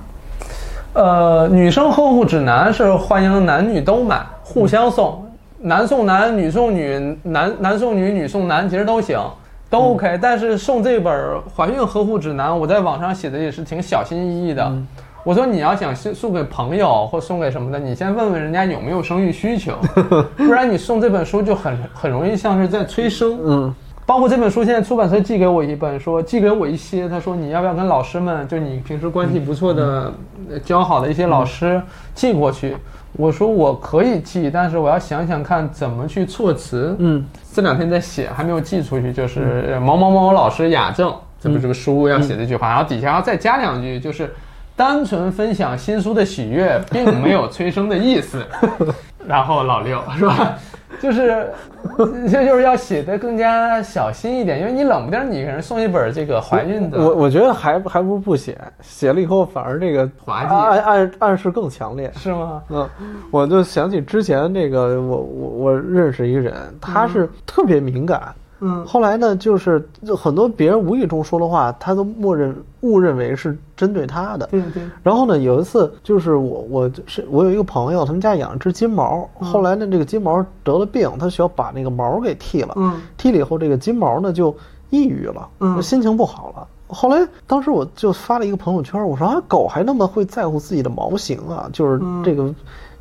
[0.94, 5.24] 呃，女生呵护指南是欢迎男女都买，互相送，
[5.58, 9.18] 男送男，女送女，男男送女，女送男，其实都行，
[9.70, 10.20] 都 OK。
[10.22, 14.70] 但是送这本怀孕呵护指南，我在网上写的也是挺小心翼翼的。
[15.24, 19.74] 我说你要想送送给朋友或送给什么的，你先问问人家有没有生育需求，
[20.36, 23.40] 不然你送这本书就很很容易像是在催生。
[23.42, 23.76] 嗯
[24.12, 30.12] 包括这本书，现在出版社寄给我一本，说寄给我一些，他说你要不要跟老师们，就你平时关系不错的、
[30.50, 31.82] 呃教好的一些老师
[32.14, 32.76] 寄过去？
[33.14, 36.94] 我说我可以寄，但是我要想想看怎么去措辞。
[37.00, 44.30] 嗯这两天在写，还没有寄出去，就是呃某某某老师雅正，这不这个书要写这句话，然后底下要再加两句，就是
[44.76, 48.46] 单纯分享新书的喜悦，并没有催生的意思。
[49.32, 50.58] 然后老六 是吧？
[51.00, 51.50] 就是
[52.30, 62.12] 这就是要写的更加小心一点，因为你冷不丁你给人送一本这个怀孕的，我我觉得还还不如不写，写了以后反而这个滑稽暗暗暗示更强烈。
[62.18, 62.62] 是吗？
[62.70, 62.88] 嗯，
[63.32, 68.22] 我就想起之前那个，我我我认识一个人，他是特别敏感。
[68.62, 74.48] 嗯后来呢，就是就很多别人无意中说的话，他都默认误认为是针对他的。
[74.48, 84.56] 对对，然后呢，有一次就是我我是我有一个朋友，他们家养了只金毛，后来呢这个金毛得了病，他需要把那个毛给剃了，嗯剃了以后这个金毛呢就
[84.92, 86.68] 抑郁了，嗯心情不好了。
[86.88, 92.54] 后来当时我就发了一个朋友圈，我说啊，狗还那么会在乎自己的毛型啊，就是嗯这个。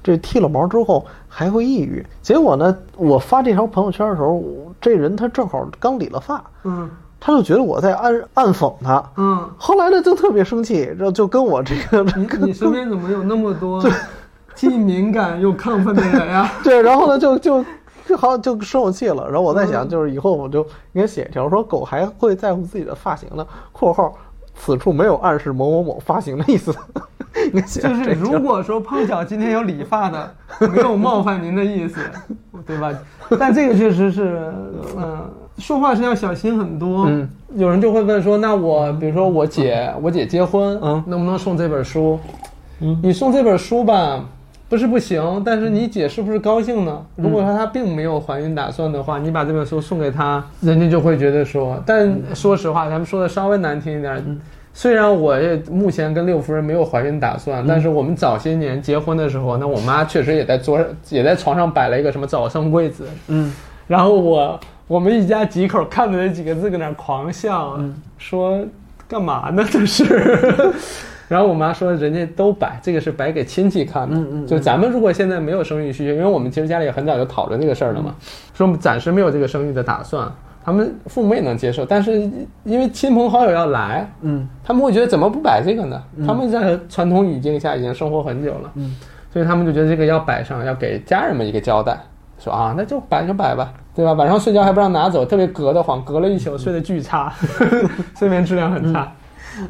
[0.03, 4.43] 这剃了毛之后还会抑郁，结果呢，我发这条朋友圈的时候，
[4.81, 6.89] 这人他正好刚理了发，嗯
[7.23, 13.85] 他就觉得我在暗暗讽他，嗯，后来呢就特别生气，然后就跟我这个你你身边怎么有那么多
[14.57, 16.51] 既敏感又亢奋的人呀？
[16.65, 17.63] 对，然后呢，就就
[18.07, 19.27] 就好像就生我气了。
[19.27, 20.61] 然后我在想，就是以后我就
[20.95, 24.15] 应该写一条，说狗还会在乎自己的发型呢（括号
[24.55, 26.75] 此处没有暗示某某某发型的意思）。
[27.53, 30.35] 就是如果说碰巧今天有理发的，
[30.73, 32.01] 没有冒犯您的意思，
[32.67, 32.93] 对吧？
[33.39, 34.53] 但这个确实是，
[34.97, 37.07] 嗯、说话是要小心很多。
[37.07, 42.19] 嗯，有人就会问说，那我比如说我姐，我姐结婚，嗯能不能送这本书？
[42.81, 44.25] 嗯你送这本书吧，
[44.69, 47.01] 不是不行，但是你姐是不是高兴呢？
[47.15, 54.41] 如果说她并没有怀孕打算的话，你把这本书送给她，人家就会觉得说，但说实话，咱们说的稍微难听一点。
[54.73, 63.53] 虽然我也目前跟六夫人没有怀孕打算，但是我们早些年结婚的时候，那我妈确实也在桌上，也在床上摆了一个什么早生贵子，嗯
[63.87, 67.79] 然后我我们一家几口看着那几个字搁那狂笑，
[68.17, 68.65] 说
[69.09, 70.05] 干嘛呢这是？
[71.27, 74.17] 然后我妈说人家都摆，这个是摆给亲戚看的。
[74.17, 78.15] 嗯嗯就咱们如果现在没有生育需求，因为我们其实家里也很早就讨论这个事儿了嘛，
[78.55, 80.31] 说暂时没有这个生育的打算。
[80.63, 82.31] 他们父母也能接受，但是
[82.65, 86.03] 因为亲朋好友要来，嗯他们会觉得怎么不摆这个呢？
[86.27, 88.95] 他们在传统语境下已经生活很久了，嗯，
[89.33, 91.99] 所以他们就觉得这个要摆上，要给家人们一个交代，
[92.39, 94.13] 说啊，那就摆就摆吧，对吧？
[94.13, 97.33] 晚上睡觉还不让拿走，特别隔得慌，隔了一宿睡得巨差，
[98.19, 99.11] 睡眠质量很差。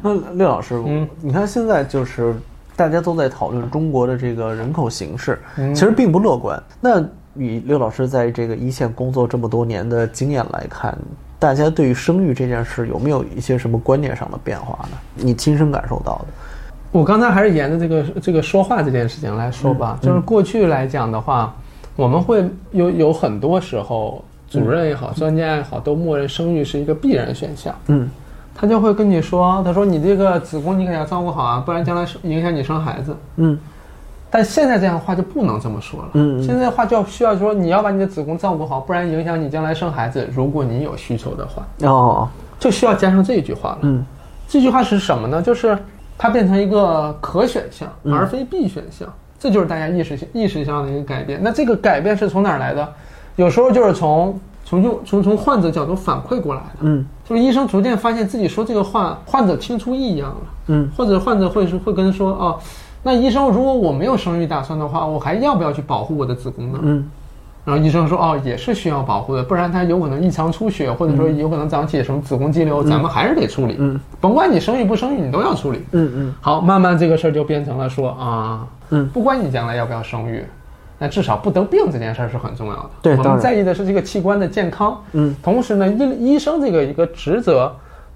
[0.01, 2.35] 那六老师，嗯你看现在就是
[2.75, 6.61] 大家都在讨论中国的这个人口形势，嗯其实并不乐观。
[6.79, 7.03] 那
[7.35, 10.97] 以刘老师在这个一线工作这么多年的经验来看，
[11.39, 14.97] 大家对于生育这件事有没有一些什么观念上的变化呢？
[15.15, 16.25] 你亲身感受到的？
[16.91, 21.55] 我刚才还是沿着这个这个说话这件事情来说吧，就是过去来讲的话，
[21.95, 27.73] 我们会有有很多时候，主任也好，专家也好，都默认生育是一个必然选项。
[27.87, 28.09] 嗯
[28.53, 33.15] 他就会跟你说，他说你这个子宫你可要照顾好啊，不然将来是影响你生孩子。
[33.37, 33.57] 嗯
[34.31, 40.27] 但现在这样的话就不能这么说了，嗯嗯现在的话就要需要说你要把你的子宫照顾好，不然影响你将来生孩子。
[40.33, 42.27] 如果你有需求的话，哦
[42.57, 43.79] 就需要加上这一句话了。
[43.81, 44.05] 嗯
[44.47, 45.41] 这句话是什么呢？
[45.41, 45.77] 就是
[46.17, 49.07] 它变成一个可选项，嗯而非必选项。
[49.39, 51.39] 这就是大家意识意识上的一个改变。
[51.41, 52.87] 那这个改变是从哪儿来的？
[53.37, 56.77] 有时候就是从从用从从患者角度反馈过来的。
[56.81, 62.59] 嗯就是医生逐渐发现自己说这个话，患者听出异样了，嗯或者患者会是会跟说哦，
[63.03, 66.79] 那医生如果我没有生育打算的话，我还要不要去保护我的子宫呢？
[66.83, 67.09] 嗯
[67.63, 73.75] 然后医生说哦，也是需要保护的，不然它有可能异常出血，或者说有可能长起什么子宫肌瘤，咱们还是得处理。
[73.77, 75.85] 嗯，甭管你生育不生育，你都要处理。
[75.91, 80.43] 嗯嗯好，慢慢这个事儿就变成了说啊，嗯不管你将来要不要生育，
[80.97, 82.79] 那至少不得病这件事儿是很重要的。
[82.81, 84.99] 我们对当然在意的是这个器官的健康。
[85.11, 87.71] 嗯，同时呢，医医生这个一个职责，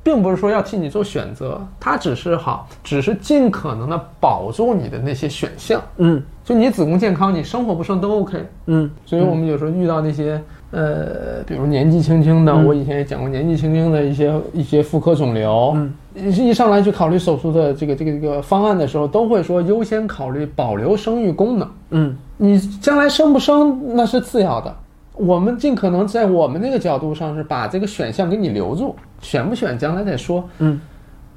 [0.06, 5.82] 并不是说要替你做选择，它只是好，只是尽可能的保住你的那些选项。
[5.98, 8.38] 嗯就你子宫健康，你生活不生都 OK。
[8.68, 10.40] 嗯所以我们有时候遇到那些
[10.70, 21.68] 呃，比如年纪轻轻的，嗯我以前也讲过年纪轻轻的一些一些妇科肿瘤，嗯，一上来去考虑手术的这个这个这个方案的时候，都会说优先考虑保留生育功能。
[21.90, 24.76] 嗯你将来生不生那是次要的，
[25.18, 30.44] 我们尽可能在我们那个角度上是把这个选项给你留住，选不选将来再说。
[30.60, 30.80] 嗯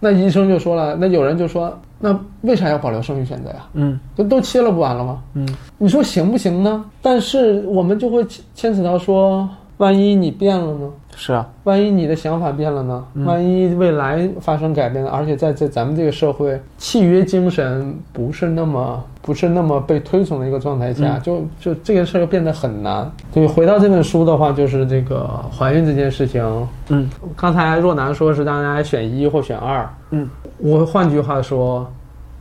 [0.00, 3.66] 那医生就说了，那有人就说，那为啥要保留生育选择呀？
[3.74, 5.20] 嗯都都切了不完了吗？
[5.34, 6.84] 嗯你说行不行呢？
[7.02, 9.48] 但是我们就会牵牵扯到说，
[9.78, 10.90] 万一你变了呢？
[11.16, 13.04] 是啊万一你的想法变了呢？
[13.24, 23.10] 万一未来发生改变了，而且在在咱们这个社会，契约精神不是那么不是那么被推崇的一个状态下，就就这个事儿就变得很难。
[23.32, 31.88] 所以回到这本书的话，就是这个怀孕这件事情，嗯刚才若楠说是让大家选一或选二，嗯我换句话说，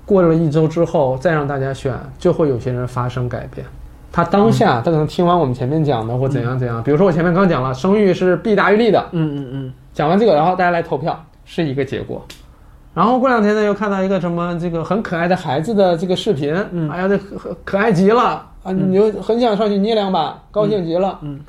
[0.05, 3.65] 过了一周之后再让大家选，就会有些人发生改变。
[4.11, 12.25] 他当下他可能听完我们前面讲的或怎样怎样，比如说我前面刚讲了，生育是弊大于利的，嗯嗯嗯讲完这个，然后大家来投票是一个结果。
[12.93, 18.71] 然后过两天呢，又看到一个什么这个很可爱的孩子的这个视频，嗯哎呀，这可可爱极了啊！
[18.71, 21.19] 你就很想上去捏两把，高兴极了。
[21.21, 21.39] 嗯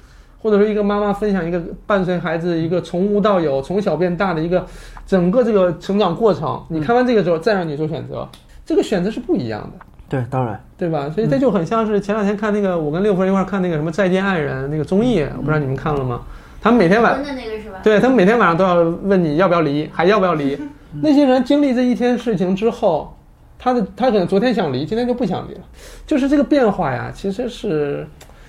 [0.40, 4.64] 或者说一个妈妈分享一个伴随孩子一个从无到有、从小变大的一个
[5.04, 8.26] 整个这个成长过程，你看完这个之后，再让你做选择，
[8.64, 9.84] 这个选择是不一样的。
[10.08, 11.10] 对，当然对吧？
[11.14, 16.22] 所以这就很像是前两天看那个，我跟六夫人一块儿看那个什么《再见爱人》那个综艺，我不知道你们看了吗？
[16.60, 17.78] 他们每天晚婚的那个是吧？
[17.82, 20.58] 对他们每天晚上都要问你要不要离，还要不要离。
[21.02, 23.14] 那些人经历这一天事情之后，
[23.58, 25.60] 他的他可能昨天想离，今天就不想离了。
[26.06, 28.06] 就是这个变化呀，其实是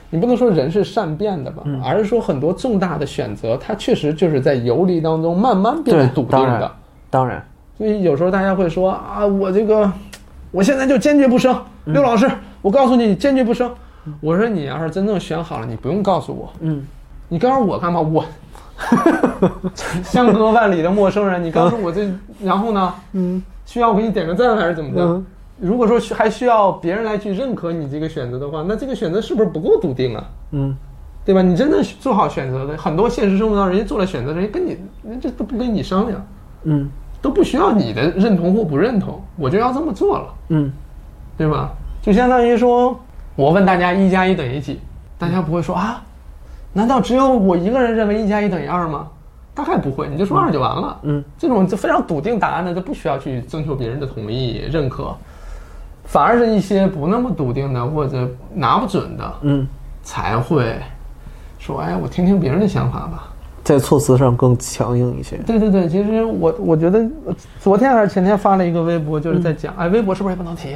[0.10, 6.72] 你不能说人是善变的吧，而是说很多重大的选择，它确实就是在游离当中慢慢变得笃定当然的。
[7.10, 7.43] 当然
[7.78, 9.91] 所以有时候大家会说啊，我这个
[10.52, 11.60] 我现在就坚决不生。
[11.86, 12.30] 刘老师，
[12.62, 13.72] 我告诉你，你坚决不生。
[14.22, 16.86] 我说你要是真正选好了，你不用告诉我，嗯
[17.28, 18.00] 你告诉我干嘛？
[18.00, 18.26] 我
[20.04, 22.10] 相隔万里的陌生人，你告诉我这，
[22.41, 22.93] 然后呢？
[23.14, 25.04] 嗯需要我给你点个赞还是怎么的？
[25.04, 25.26] 嗯
[25.60, 30.24] 如果说需还需要别人来去认可你这个选择的话，那这个选择是不是不够笃定啊？
[30.52, 30.76] 嗯
[31.26, 31.41] 对吧？
[31.41, 36.26] 你真正做好选择的，很多现实生活当中人家做了选择，人家跟你，人家都不跟你商量，
[36.64, 36.89] 嗯
[37.22, 40.26] 都不需要你的认同或不认同，我就要这么做了。
[40.49, 40.72] 嗯
[41.38, 41.70] 对吧？
[42.01, 42.99] 就相当于说，
[43.36, 44.80] 我问大家一加一等于几，
[45.17, 46.01] 大家不会说啊，
[46.74, 49.07] 难道只有我一个人认为一加一等于二吗？
[49.55, 50.97] 大概不会，你就说二就完了。
[51.03, 55.13] 嗯，这种就非常笃定答案的，就不需要去征求别人的同意认可，
[56.03, 59.67] 反而是一些不那么笃定的或者拿不准的，嗯
[60.03, 60.76] 才会
[61.57, 63.28] 说哎，我听听别人的想法吧。
[63.70, 65.38] 在措辞上更强硬一些。
[65.45, 67.07] 对对对，其实我我觉得
[67.59, 70.76] 昨天还是前天发了一个微博，就是在讲，哎，微博是不是也不能提？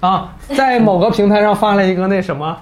[0.00, 2.56] 啊，在某个平台上发了一个那什么，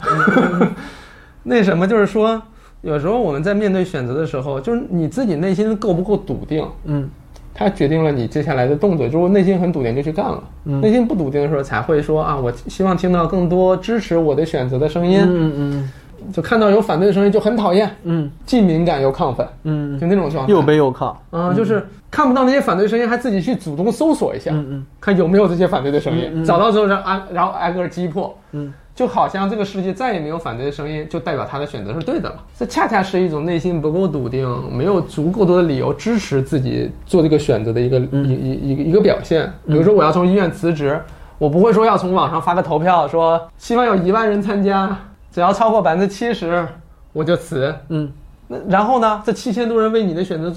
[1.44, 2.42] 那什么，就是说，
[2.80, 7.08] 有时候我们在面对选择的时候，就是你自己内心够不够笃定，嗯
[7.54, 9.06] 它决定了你接下来的动作。
[9.06, 15.20] 如果内心很笃定，就去干了；内心不笃定的时候，才会说啊，我希望听到更多支持我的选择的声音。
[15.22, 15.90] 嗯嗯
[16.32, 20.52] 就看到有反对的声音就很讨厌，嗯既敏感又亢奋，嗯就那种状态。
[20.52, 21.14] 又悲又亢。
[21.30, 32.36] 啊、就是看不到那些反对声音，还自己去主动搜索一下，嗯嗯看有没有这些反对的声音，找到之后让挨，然后挨个击破，嗯就好像这个世界再也没有反对的声音，就代表他的选择是对的了。
[32.58, 39.50] 这恰恰是一种内心不够笃定，没有足够多的理由支持自己做这个选择的一个、嗯一一一个一个表现。
[39.66, 41.00] 比如说，我要从医院辞职，
[41.38, 44.94] 我不会说要从网上发个投票说希望有一万人参加，
[45.32, 46.66] 只要超过百分之七十
[47.12, 47.74] 我就辞。
[47.88, 48.12] 嗯
[48.48, 49.22] 那然后呢？
[49.24, 50.52] 这七千多人为你的选择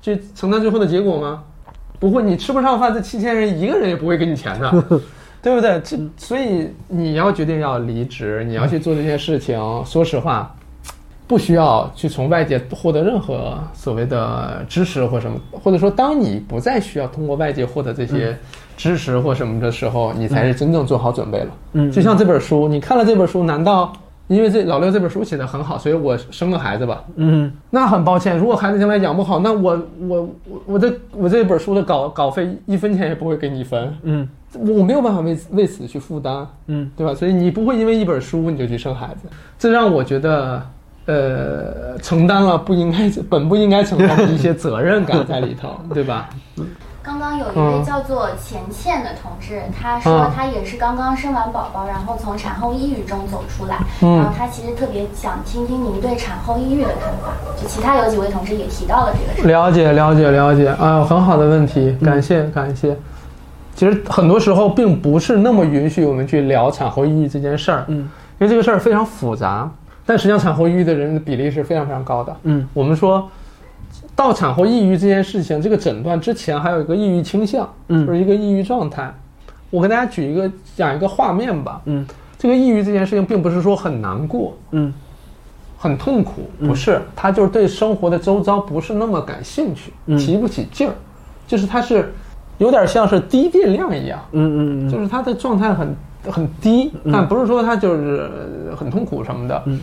[0.00, 1.42] 去承担最后的结果吗？
[2.00, 4.70] 不会，你吃不上饭，这七千人一个人也不会给你钱的，
[5.42, 5.80] 对不对？
[5.80, 10.54] 这所以你要决定要离职，你要去做这些事情，说实话，
[11.26, 18.36] 不需要去从外界获得任何所谓的支持或什么，或者说，当你不再需要通过外界获得这些
[18.76, 21.46] 支持或什么的时候，你才是真正做好准备了。
[21.72, 23.92] 嗯就像这本书，你看了这本书，难道
[24.26, 27.04] 因为这老六这本书写的很好，所以我生个孩子吧？
[27.16, 37.14] 嗯那很抱歉，如果孩子将来养不好，那我我我我这我这本书的稿稿费一分钱也不会给你分，嗯我没有办法为为此去负担，嗯对吧？
[37.14, 40.62] 所以你不会因为一本书你就去生孩子，这让我觉得，
[41.06, 46.30] 呃，承担了不应该本不应该承担的一些责任感在里头，对吧？
[47.04, 57.34] 刚刚有一嗯位叫做钱倩的同志，她说她也是刚刚生完宝宝，然后从产后抑郁中走出来，嗯然后她其实特别想听听您对产后抑郁的看法。
[57.60, 59.46] 就其他有几位同志也提到了这个事。
[59.46, 62.96] 了解了解了解，哎呦，很好的问题，感谢感谢。
[63.74, 69.70] 其实很多时候并不是那么允许我们去聊产后抑郁这件事儿，嗯因为这个事儿非常复杂，
[70.06, 72.34] 但实际上产后抑郁的人的比例是非常非常高的。
[72.44, 73.28] 嗯我们说
[74.16, 78.06] 到产后抑郁这件事情，这个诊断之前还有一个抑郁倾向，嗯。
[78.06, 79.12] 就是一个抑郁状态。
[79.70, 81.80] 我给大家举一个讲一个画面吧。
[81.86, 82.06] 嗯。
[82.38, 84.92] 这个抑郁这件事情，并不是说很难过、嗯。
[85.76, 90.16] 很痛苦，不是，他就是对生活的周遭不是那么感兴趣，嗯。
[90.16, 90.94] 提不起劲儿，
[91.46, 92.14] 就是他是
[92.58, 95.96] 有点像是低电量一样，嗯嗯就是他的状态很
[96.30, 98.30] 很低，但不是说他就是
[98.70, 99.62] 呃很痛苦什么的。
[99.66, 99.80] 嗯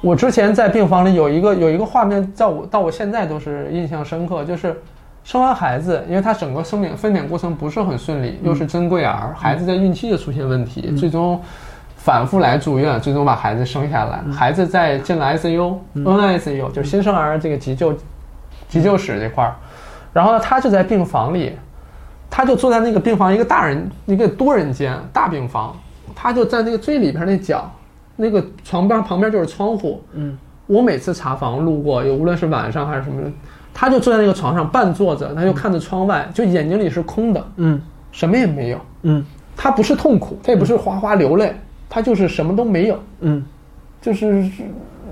[0.00, 4.80] 我之前在病房里有一个有一个画面，在我到我现在都是印象深刻，就是
[5.24, 11.40] 生完孩子，因为他整个生娩分娩过程不是很顺利，又是珍贵儿，孩子在孕期就出现问题，最终
[11.96, 17.92] 反复来住院，最终把孩子生下来，孩子在进了 ICU，NICU 就是新生儿这个急救
[18.68, 19.56] 急救室这块儿，
[20.12, 21.58] 然后呢，他就在病房里，
[22.30, 25.74] 他就坐在那个病房一个大人一个多人间大病房，
[26.14, 27.68] 他就在那个最里边那角，
[28.20, 30.02] 那个床边旁边就是窗户。
[30.12, 33.22] 嗯我每次查房路过，有无论是晚上还是什么，
[33.72, 37.80] 他就坐在那个床上半坐着，他就看着窗外，就眼睛里是空的，嗯
[38.12, 38.78] 什么也没有。
[39.04, 39.24] 嗯
[39.56, 41.54] 他不是痛苦，他也不是哗哗流泪，
[41.88, 42.98] 他就是什么都没有。
[43.20, 43.42] 嗯
[44.02, 44.46] 就是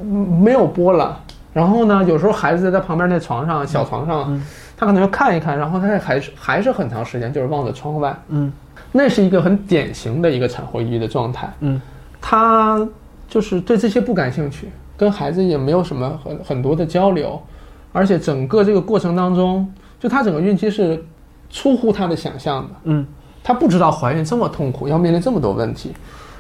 [0.03, 1.11] 嗯没有波澜。
[1.55, 4.39] 然后呢，有时候孩子在他旁边那床上，小床上，
[4.77, 8.15] 他可能就看一看，然后他还是还是很长时间就是望着窗外。
[8.29, 8.53] 嗯
[8.93, 11.51] 那是一个很典型的一个产后抑郁的状态。
[11.61, 11.81] 嗯
[12.29, 12.85] 他
[13.29, 17.41] 就是对这些不感兴趣，跟孩子也没有什么很很多的交流，
[17.93, 21.05] 而且整个这个过程当中，就他整个孕期是
[21.49, 22.69] 出乎他的想象的。
[22.85, 23.07] 嗯。
[23.45, 25.95] 她不知道怀孕这么痛苦，要面临这么多问题，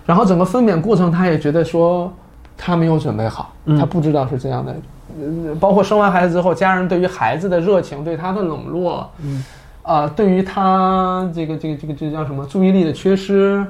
[0.04, 2.12] 然后整个分娩过程，她也觉得说
[2.56, 3.78] 她没有准备好，嗯。
[3.78, 4.74] 她不知道是这样的，
[5.20, 9.44] 嗯包括生完孩子之后，家人对于孩子的热情，对她的冷落，嗯，
[9.82, 13.64] 啊、对于她这个这个这个这叫什么注意力的缺失，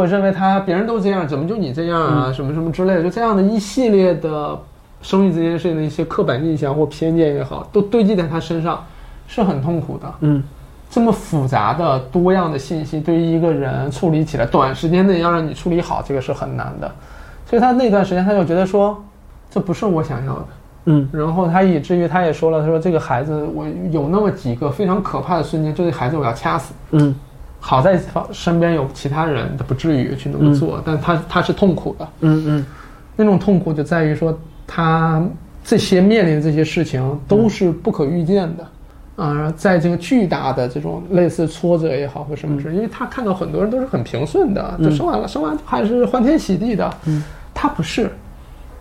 [0.00, 4.58] 或者认为他别人都这样，怎么就你这样啊，什么什么之类的，就这样的一系列的
[5.02, 8.82] 生育这件事情的一些刻板印象或偏见也好，都堆积在他身上，
[9.28, 10.10] 是很痛苦的。
[10.20, 10.42] 嗯
[10.88, 16.90] 这么复杂的多样的信息，对于一个人处理起来，短时间内要让你处理好，这个是很难的。
[17.46, 19.00] 所以他那段时间他就觉得说，
[19.50, 20.46] 这不是我想要的。
[20.86, 26.72] 嗯然后他以至于他也说了，他说这个孩子我有那么几个非常可怕的瞬间，这个孩子我要掐死。
[26.92, 27.14] 嗯
[27.60, 28.00] 好在
[28.32, 32.08] 身边有其他人，他不至于去那么做，但他他是痛苦的。
[32.20, 32.66] 嗯嗯。
[33.14, 34.36] 那种痛苦就在于说，
[34.66, 35.22] 他
[35.62, 38.66] 这些面临的这些事情都是不可预见的。
[39.22, 46.90] 啊，在这个巨大的这种类似挫折也好或什么之类，因为他看到很多人都是很平顺的，就生完了，生完还是欢天喜地的，
[47.52, 48.10] 他不是，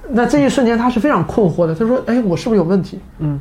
[0.09, 2.97] 那这一瞬间他是非常困惑的，他说：“哎，我是不是有问题？
[3.17, 3.37] 嗯。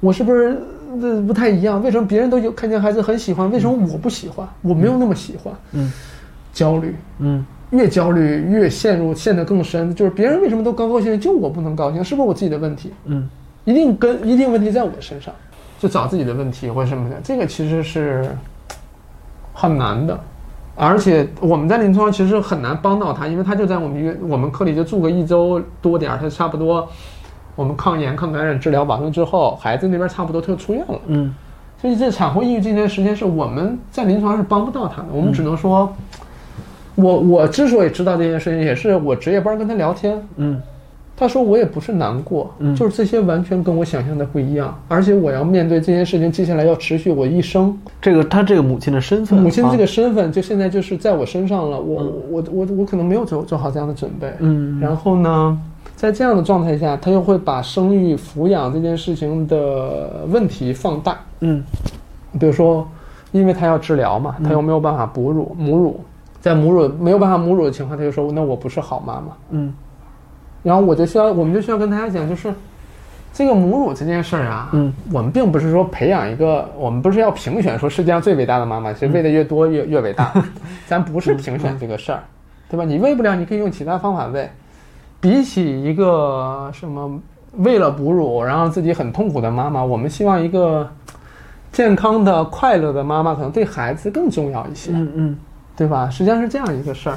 [0.00, 0.56] 我是不是
[1.00, 1.82] 呃不太一样？
[1.82, 4.48] 为什么别人都有看见孩子很喜欢，为什么我不喜欢？
[4.62, 5.92] 我没有那么喜欢。”嗯
[6.52, 12.92] 焦虑，嗯越焦虑越陷入陷得更深，就是别人为什么都高高兴兴，就我不能高兴，是不是我自己的问题？
[13.04, 13.28] 嗯
[13.64, 15.32] 一定跟一定问题在我身上，
[15.78, 18.28] 就找自己的问题或什么的，这个其实是
[19.52, 20.18] 很难的，
[20.74, 26.88] 而且我们在临床上其实很难帮到他，因为他就在我们医院我们科里就住个一周多点儿，他差不多
[27.58, 31.00] 我们抗炎抗感染治疗完了之后，孩子那边差不多他就出院了。
[31.08, 31.34] 嗯。
[31.82, 35.92] 所以这产后抑郁这段时间是我们在临床上是帮不到他的，我们只能说，
[36.94, 40.62] 我我之所以知道这件事情，也是我值夜班跟他聊天，嗯。
[41.20, 42.76] 他说我也不是难过，嗯。
[42.76, 47.76] 就是这些完全跟我想象的不一样，而且我要面对这件事情，接下来要持续我一生。
[48.00, 49.76] 这个他这个母亲的身份，母亲这啊。
[49.76, 54.32] 个身份就现在就是在我身上了，我我我我可能没有做做好这样的准备。
[54.38, 54.78] 嗯。
[54.80, 55.58] 然后呢，
[55.96, 61.18] 在这样的状态下，他又会把生育抚养这件事情的问题放大。
[61.40, 61.62] 嗯
[62.38, 62.86] 比如说，
[63.32, 66.00] 因为他要治疗嘛，他又没有办法哺乳母乳，
[66.40, 69.36] 在母乳没有办法母乳的情况，他就说那我不是好妈妈。
[69.50, 69.72] 嗯
[70.62, 72.52] 然后我就需要，我们就需要跟大家讲，就是
[73.32, 80.32] 这个母乳这件事儿啊，嗯，我们并不是说培养一个，我们不是要评选说世界上最伟大的妈妈，其实喂的越多越越伟大，
[80.86, 82.22] 咱不是评选这个事儿，
[82.68, 82.84] 对吧？
[82.84, 84.50] 你喂不了，你可以用其他方法喂。
[85.20, 87.20] 比起一个什么
[87.56, 90.88] 为了哺乳然后自己很痛苦的妈妈，我们希望一个
[91.72, 94.90] 健康的、快乐的妈妈，可能对孩子更重要一些。
[94.92, 95.38] 嗯嗯
[95.76, 96.10] 对吧？
[96.10, 97.16] 实际上是这样一个事儿，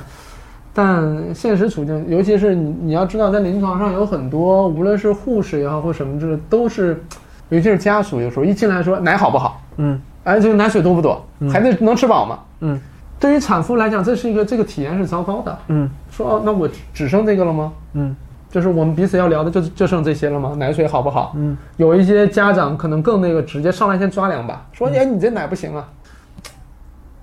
[0.71, 7.03] 但现实处境，尤其是你你要知道，在临床上有很多，无论是护士也好或什么之类，都是，
[7.49, 12.39] 尤其是家属，有时候一进来说奶好不好，嗯哎，这个奶水多不多，孩子能吃饱吗？
[12.59, 12.79] 嗯
[13.21, 15.57] 对于产妇来讲，这是一个这个体验是糟糕的。
[15.67, 17.71] 嗯说哦，那我只只剩这个了吗？
[17.93, 18.13] 嗯
[18.49, 20.53] 就是我们彼此要聊的就就剩这些了吗？
[20.57, 21.31] 奶水好不好？
[21.37, 25.87] 嗯有一些家长可能更那个，直接上来先抓两把，说哎你这奶不行啊，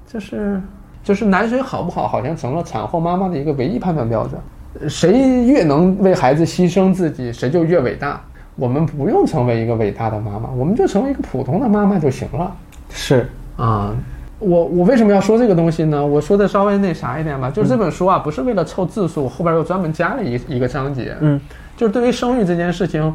[0.06, 0.58] 就是
[1.02, 4.40] 就是奶水好不好，好像成了产后妈妈的一个唯一判断标准。
[4.80, 8.20] 呃谁越能为孩子牺牲自己，谁就越伟大。
[8.54, 12.54] 我们不用成为一个伟大的妈妈，我们就成为一个普通的妈妈就行了。
[12.90, 13.94] 是啊，
[14.38, 16.04] 我我为什么要说这个东西呢？
[16.04, 21.40] 我说的稍微那啥一点吧，就是这本书啊，不是为了凑字数，后边又专门加了一一个章节，嗯。
[21.76, 23.14] 就是对于生育这件事情，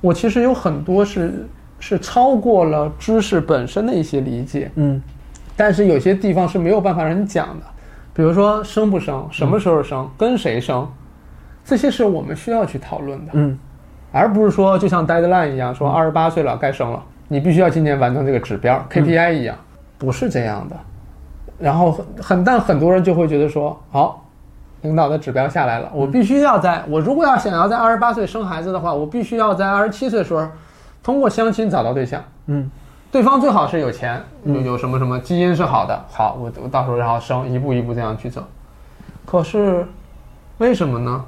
[0.00, 1.46] 我其实有很多是
[1.78, 5.02] 是超过了知识本身的一些理解，嗯。
[5.56, 7.66] 但是有些地方是没有办法让你讲的，
[8.14, 10.86] 比如说生不生，什么时候生，跟谁生，
[11.64, 13.32] 这些是我们需要去讨论的。
[13.34, 13.58] 嗯
[14.10, 19.54] 而不是说就像 deadline 一样，说二十八岁了该生了，你必须要今年完成这个指标 KPI 一样，
[19.98, 20.76] 不是这样的。
[21.58, 24.24] 然后很很但很多人就会觉得说，好，
[24.82, 30.46] 领导的指标下来了，我必须要在我如果要想要在二十八岁生孩子的话，我必须要在二十七岁的时候
[31.02, 32.70] 通过相亲找到对象，嗯
[33.10, 38.44] 对方最好是有钱，有有什么什么基因是好的，好，我我到时候然后生一步一步这样去走。
[39.26, 39.86] 可是
[40.58, 41.24] 为什么呢？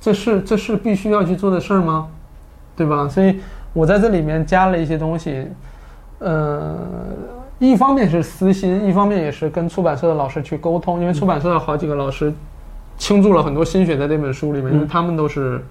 [0.00, 2.08] 这是这是必须要去做的事儿吗？
[2.76, 3.08] 对吧？
[3.08, 3.40] 所以
[3.72, 5.48] 我在这里面加了一些东西，
[6.18, 6.76] 呃，
[7.58, 12.32] 一方面是私心，一方面也是跟出版社的老师去沟通，因为出版社的好几个老师
[12.96, 15.64] 倾注了很多心血在这本书里面，因为他们都是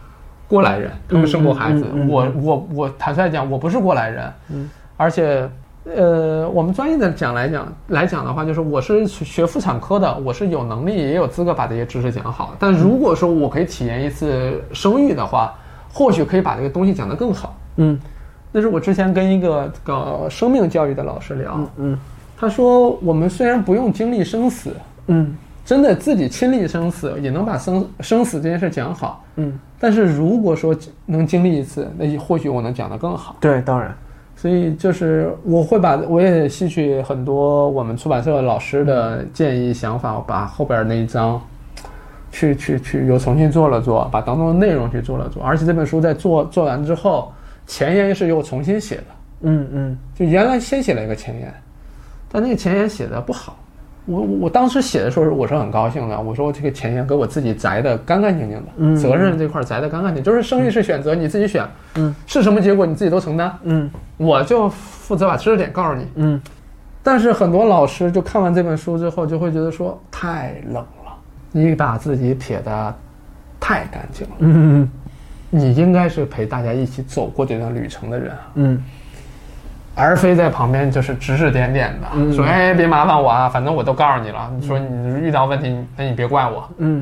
[0.48, 1.86] 过来人，他们生过孩子。
[2.08, 5.50] 我我我坦率讲，我不是过来人，嗯而且。
[5.96, 12.56] 呃，我们专业的讲来讲来讲的话，就是我是学妇产科的，我是有能力也有资格把这些知识讲好。
[12.58, 15.54] 但如果说我可以体验一次生育的话，
[15.94, 17.56] 或许可以把这个东西讲得更好。
[17.76, 18.00] 嗯
[18.56, 22.00] 那是我之前跟一个搞生命教育的老师聊，嗯
[22.38, 24.72] 他说我们虽然不用经历生死，
[25.08, 25.36] 嗯。
[25.66, 29.26] 真的自己亲历生死，也能把生生死这件事讲好。
[29.38, 30.76] 嗯，但是如果说
[31.08, 33.36] 能经历一次，那或许我能讲得更好。
[33.40, 33.92] 对，当然，
[34.36, 41.42] 所以就是我会把我也吸取很多我们出版社老师的建议想法，我把后边那一章
[42.32, 47.34] 去去去又重新做了做，把当中的内容去做了做，而且这本书在做做完之后，
[47.68, 49.04] 前言是又重新写的，
[49.42, 51.54] 嗯嗯就原来先写了一个前言，
[52.32, 53.58] 但那个前言写的不好。
[54.08, 56.22] 我我我当时写的时候，我是很高兴的。
[56.22, 63.52] 我说这个前言给我自己摘的干干净净的，嗯责任这块摘的干干净，就是生意是选择，你自己选，嗯，是什么结果你自己都承担。
[63.64, 66.06] 嗯我就负责把知识点告诉你。
[66.18, 66.40] 嗯
[67.02, 71.18] 但是很多老师就看完这本书之后，就会觉得说太冷了，
[71.52, 72.96] 你把自己撇的
[73.60, 74.36] 太干净了。
[74.40, 74.88] 嗯
[75.56, 78.84] 你应该是陪大家一起走过这段旅程的人啊，嗯
[79.98, 84.52] 而非在旁边就是指指点点的，嗯说哎别麻烦我啊，反正我都告诉你了。
[84.60, 86.70] 你说你遇到问题，那你别怪我。
[86.80, 87.02] 嗯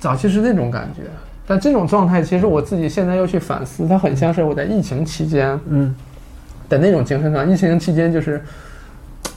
[0.00, 1.02] 早期是那种感觉，
[1.46, 5.94] 但这种状态，其实我自己现在又去反思，它很像是我在疫情期间嗯
[6.70, 7.52] 的那种精神状态。
[7.52, 8.42] 疫情期间就是，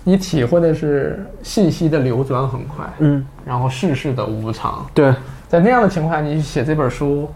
[0.05, 4.85] 你体会的是信息的流转很快，嗯，然后世事的无常。
[4.93, 5.13] 对，
[5.49, 7.29] 在那样的情况下，你写这本书，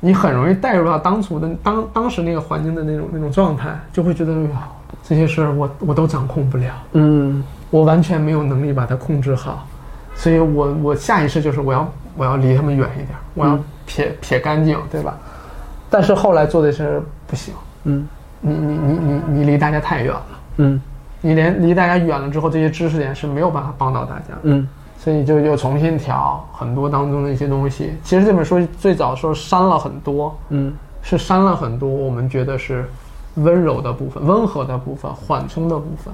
[0.00, 4.68] 你很容易带入到当初的当当时那个环境的那种那种状态，就会觉得，哎呀，
[5.02, 9.66] 这些事儿我我都掌控不了，嗯我完全没有能力把它控制好，
[10.14, 11.86] 所以我我下意识就是我要
[12.16, 15.16] 我要离他们远一点，我要嗯撇撇干净，对吧？
[15.90, 17.52] 但是后来做的是不行，
[17.84, 18.08] 嗯
[18.40, 20.26] 你你你你你离大家太远了，
[20.56, 20.80] 嗯
[21.20, 24.40] 你连离大家远了之后，这些知识点是没有办法帮到大家的。
[24.44, 24.66] 嗯
[25.02, 27.92] 所以就又重新调很多当中的一些东西。
[28.04, 30.72] 其实这本书最早时候删了很多，嗯
[31.02, 32.84] 是删了很多我们觉得是
[33.36, 36.12] 温柔的部分、温和的部分、缓冲的部分，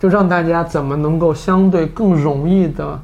[0.00, 3.00] 就让大家怎么能够相对更容易的、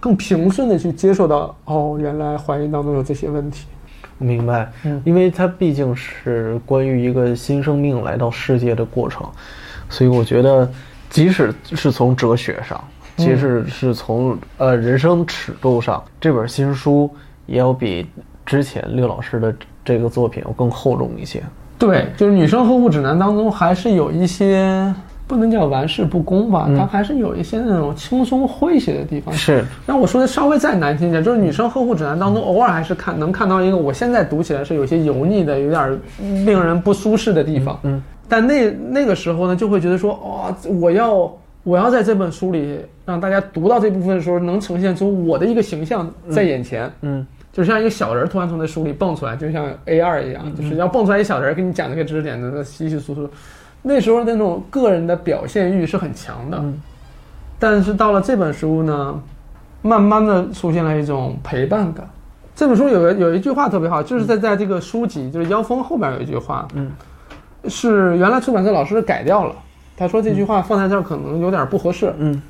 [0.00, 3.66] 更平顺的去接受到哦，原来怀孕当中有这些问题。
[4.18, 9.24] 明白嗯，因为它毕竟是关于一个新生命来到世界的过程，
[9.88, 10.68] 所以我觉得，
[11.08, 12.82] 即使是从哲学上，
[13.20, 17.08] 即使是从呃人生尺度上，这本新书
[17.46, 18.06] 也要比
[18.44, 19.54] 之前六老师的
[19.84, 21.42] 这个作品要更厚重一些。
[21.78, 24.94] 对，就是女生呵护指南当中还是有一些
[25.26, 29.32] 不能叫玩世不恭吧，它还是有一些那种轻松诙谐的地方。
[29.32, 35.98] 是，那我说的稍微再难听一点，就是女生呵护指南当中，偶尔还是看能看到一个，我现在读起来是有些油腻的，有点
[36.44, 37.78] 令人不舒适的地方。
[37.84, 41.32] 嗯，但那那个时候呢，就会觉得说，哦，我要
[41.62, 46.90] 我要在这本书里让大家读到这部分的时候，能呈现出我的一个形象在眼前。
[47.02, 47.26] 嗯。
[47.52, 53.28] 就像一个小人儿突然从那书里蹦出来，就像 A 二一样，就是要蹦出来一小人儿跟你讲这个知识点的，那稀稀疏疏。
[53.82, 56.80] 那时候那种个人的表现欲是很强的，嗯。
[57.58, 59.20] 但是到了这本书呢，
[59.82, 62.08] 慢慢的出现了一种陪伴感。
[62.54, 66.92] 这本书有个有一句话特别好，就是在在这个书籍就是腰封后面有一句话，嗯，
[67.68, 69.56] 是原来出版社老师改掉了，
[70.00, 72.40] 他说这句话放在这儿可能有点不合适，嗯。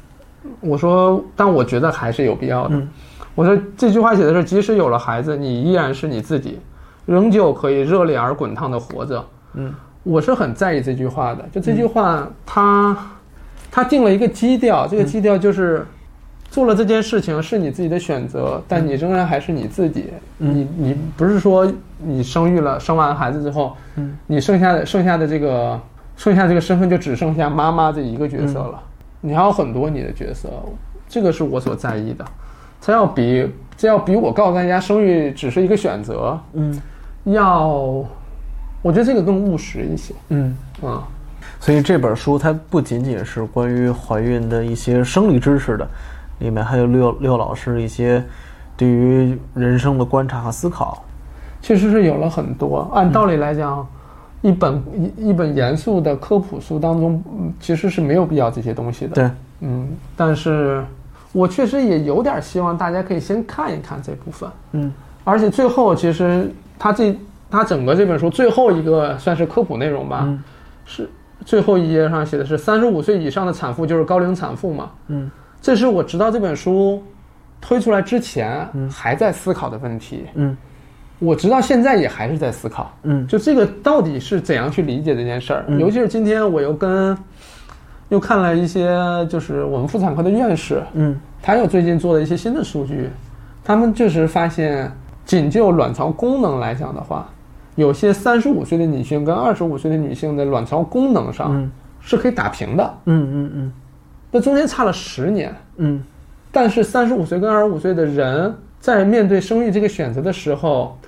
[0.61, 2.77] 我说，但我觉得还是有必要的。
[2.77, 2.89] 嗯。
[3.35, 6.61] 我说这句话写的是，即使有了孩子，你依然是你自己，
[7.07, 9.25] 仍旧可以热烈而滚烫的活着。
[9.55, 9.75] 嗯。
[10.05, 11.45] 我是很在意这句话的。
[11.51, 12.97] 就这句话，它
[13.69, 15.85] 它定了一个基调，这个基调就是
[16.49, 20.13] 做了这件事情是你自己的选择，但你仍然还是你自己。
[20.39, 20.55] 嗯。
[20.55, 24.17] 你你不是说你生育了，生完孩子之后，嗯。
[24.29, 25.79] 你剩下的剩下的这个
[26.21, 28.79] 剩下这个身份就只剩下妈妈这一个角色了，
[29.23, 30.51] 你还有很多你的角色，
[31.09, 32.23] 这个是我所在意的。
[32.79, 36.79] 它要比这要比我告诉大家生育只是一个选择，嗯
[37.25, 37.69] 要
[38.83, 40.55] 我觉得这个更务实一些嗯。
[40.83, 41.09] 啊。
[41.59, 45.89] 所以这本书它不仅仅是关于怀孕的一些生理知识的，
[46.41, 48.23] 里面还有六六老师一些
[48.77, 51.03] 对于人生的观察和思考。
[51.63, 52.91] 确实是有了很多。
[52.93, 53.87] 按道理来讲，
[54.43, 54.83] 一本
[55.19, 59.15] 一一本严肃的科普书当中，嗯其实是没有必要这些东西的。
[59.15, 59.31] 对，
[59.61, 60.85] 嗯，但是
[61.33, 64.93] 我确实也有点希望大家可以先看一看这部分，嗯。
[65.25, 67.15] 而且最后其实他这
[67.51, 70.43] 他整个这本书最后一个算是科普内容吧，嗯。
[70.87, 71.09] 是
[71.45, 75.31] 最后一页上写的是三十五岁以上的产妇就是高龄产妇嘛，嗯。
[75.61, 77.03] 这是我直到这本书
[77.61, 80.57] 推出来之前还在思考的问题，嗯
[81.21, 82.93] 我直到现在也还是在思考。
[83.05, 85.65] 嗯就这个到底是怎样去理解这件事儿？
[85.69, 87.17] 嗯尤其是今天我又跟
[88.09, 93.09] 又看了一些，就是我们妇产科的院士，嗯他又最近做了一些新的数据，
[93.63, 94.91] 他们就是发现，
[95.25, 97.29] 仅就卵巢功能来讲的话，
[97.77, 103.73] 有些三十五岁的女性跟二十五岁的女性的卵巢功能上嗯是可以打平的，嗯嗯
[104.33, 105.55] 那中间差了十年。
[105.77, 106.03] 嗯
[106.53, 110.99] 但是三十五岁跟二十五岁的人在面对生育这个选择的时候，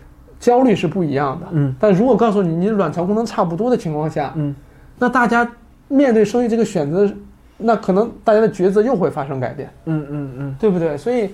[0.43, 1.47] 焦虑是不一样的。
[1.53, 4.53] 嗯但如果告诉你你卵巢功能差不多的情况下，嗯
[4.99, 5.49] 那大家
[5.87, 7.09] 面对生育这个选择，
[7.59, 10.97] 那可能大家的抉择又会发生改变，嗯嗯嗯对不对？
[10.97, 11.31] 所以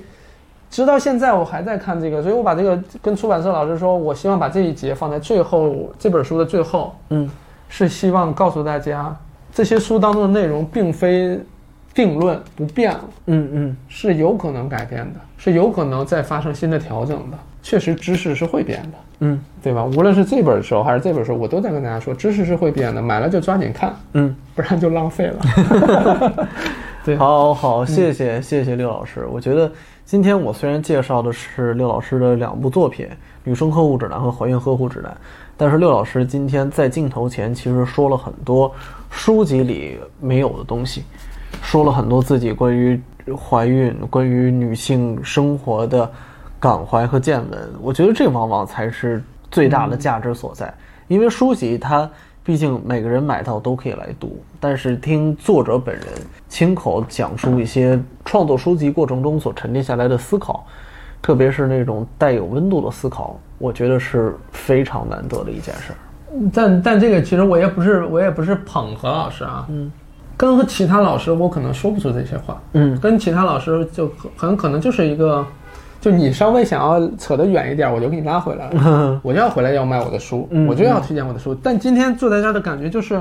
[0.70, 7.30] 直到现在我还在看这个，所以我把这个跟出版社老师说，我希望把这一节放在最后这本书的最后，嗯
[7.70, 9.16] 是希望告诉大家，
[9.54, 11.40] 这些书当中的内容并非
[11.94, 13.04] 定论不变了。
[13.26, 17.38] 嗯嗯是有可能改变的，是有可能再发生新的调整的。
[17.68, 19.84] 确实，知识是会变的，嗯对吧？
[19.84, 24.34] 无论是这本书还是这本书，我都在跟大家说，知识是会变的，买了就抓紧看，嗯。
[24.54, 26.48] 不然就浪费了。
[27.04, 29.26] 对，好好，谢谢谢谢六老师。
[29.30, 29.70] 我觉得
[30.06, 33.06] 今天我虽然介绍的是六老师的两部作品
[33.44, 35.12] 《女生呵护指南》和《怀孕呵护指南》，
[35.54, 38.74] 但是六老师今天在镜头前其实说了很多
[39.10, 41.04] 书籍里没有的东西，
[41.60, 42.98] 说了很多自己关于
[43.36, 46.10] 怀孕、关于女性生活的
[46.60, 47.58] 感怀和见闻。
[47.80, 50.72] 我觉得这往往才是最大的价值所在，
[51.06, 52.08] 因为书籍它
[52.44, 56.04] 毕竟每个人买到都可以来读，但是听作者本人
[56.48, 60.66] 亲口讲述一些创作书籍过程中所沉淀下来的思考，
[61.20, 65.96] 特别是那种带有温度的思考，我觉得是非常难得的一件事儿。
[66.52, 69.90] 但但这个其实我也不是我也不是捧何老师啊，嗯，
[70.36, 75.44] 跟和其他老师我可能说不出这些话，嗯跟其他老师就很很可能就是一个，
[76.00, 81.54] 就你稍微想要扯得远一点，我就给你拉回来了， 我就要回来要卖我的书，嗯我就要推荐我的书。
[81.62, 83.20] 但今天坐在这儿的感觉就是，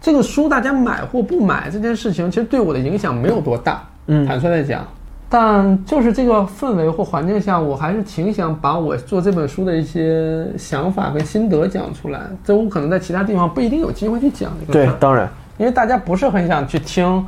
[0.00, 4.84] 这个书大家买或不买这件事情，其实对我的影响没有多大，嗯坦率的讲。
[5.30, 12.20] 但就是这个氛围或环境下，我还是挺想把我做这本书的一些想法跟心得讲出来。
[12.42, 17.22] 这我可能在其他地方不一定有机会去讲这个，，对当然，因为大家不是很想去听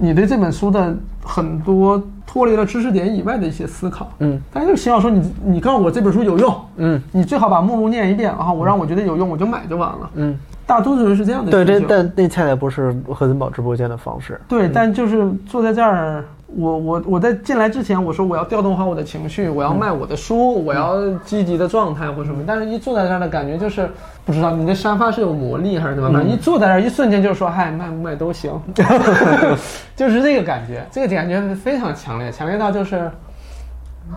[0.00, 4.10] 你对这本书的很多脱离了知识点以外的一些思考。
[4.20, 10.10] 嗯，但是就希望说你你告诉我这本书有用，嗯你最好把目录念一遍啊，我让我觉得有用我就买就完了。
[10.14, 10.36] 嗯，
[10.66, 14.40] 大多数人是这样的对，这需求但那恰恰不是何森宝直播间的方式。
[14.48, 16.24] 对，但就是坐在这儿，
[16.56, 22.42] 我我我在进来之前，我说我要调动好我的情绪，我要卖我的书，我要积极的状态或什么。
[22.46, 23.88] 但是一坐在这儿的感觉就是，
[24.24, 28.52] 不知道你的沙发是有魔力还是怎么，反正一坐在这儿，一瞬间就说，嗨，卖不卖都行，
[29.94, 33.10] 就是这个感觉，这个感觉非常强烈，强烈到就是，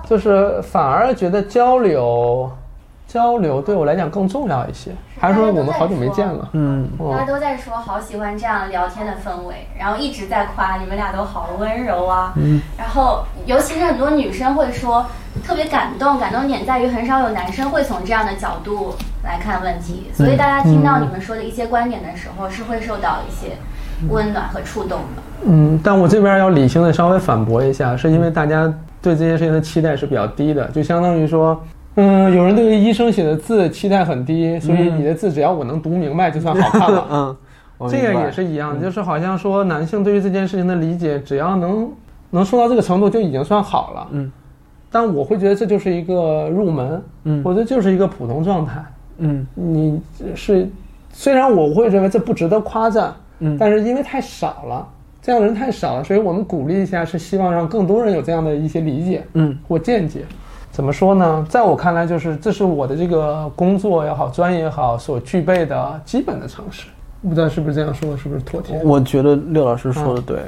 [0.05, 2.51] 就是反而觉得交流。
[3.13, 4.89] 交流对我来讲更重要一些，
[5.19, 6.49] 还是说我们好久没见了？
[6.53, 12.33] 嗯，哦大家都在说好喜欢这样聊天的氛围，然后一直在夸你们俩都好温柔啊。
[12.37, 15.05] 嗯，然后尤其是很多女生会说
[15.45, 23.51] 特别感动，感动点在于很少有男生会从这样的角度来看问题，所以大家听到你们说的一些观点的时候，是会受到一些
[24.09, 25.21] 温暖和触动的。
[25.45, 31.61] 嗯，但我这边要理性的稍微反驳一下，是因为大家对这件事情的期待是比较低的，就相当于说，
[31.95, 37.05] 嗯，有人对于医生写的字期待很低，所以你的字只要我能读明白就算好看了。
[37.79, 41.89] 嗯，这个也是一样，就是好像说男性对于这件事情的理解，只要能
[42.31, 44.07] 能说到这个程度就已经算好了。
[44.11, 44.31] 嗯，
[44.91, 48.83] 但我会觉得这就是一个入门，嗯或者就是一个普通状态。
[49.19, 50.01] 嗯你
[50.33, 50.67] 是
[51.11, 54.87] 虽然我会认为这不值得夸赞，嗯但是因为太少了，
[55.21, 60.21] 这样的人太少了，所以我们鼓励一下，是希望让更多人有这样的一些理解嗯或见解。
[60.73, 61.45] 怎么说呢？
[61.47, 66.87] 在我看来，就是这是我的这个工作也好，专业也好，所具备的基本的常识。
[67.21, 68.81] 不知道是不是这样说，是不是妥帖？
[68.83, 70.39] 我觉得六老师说的对，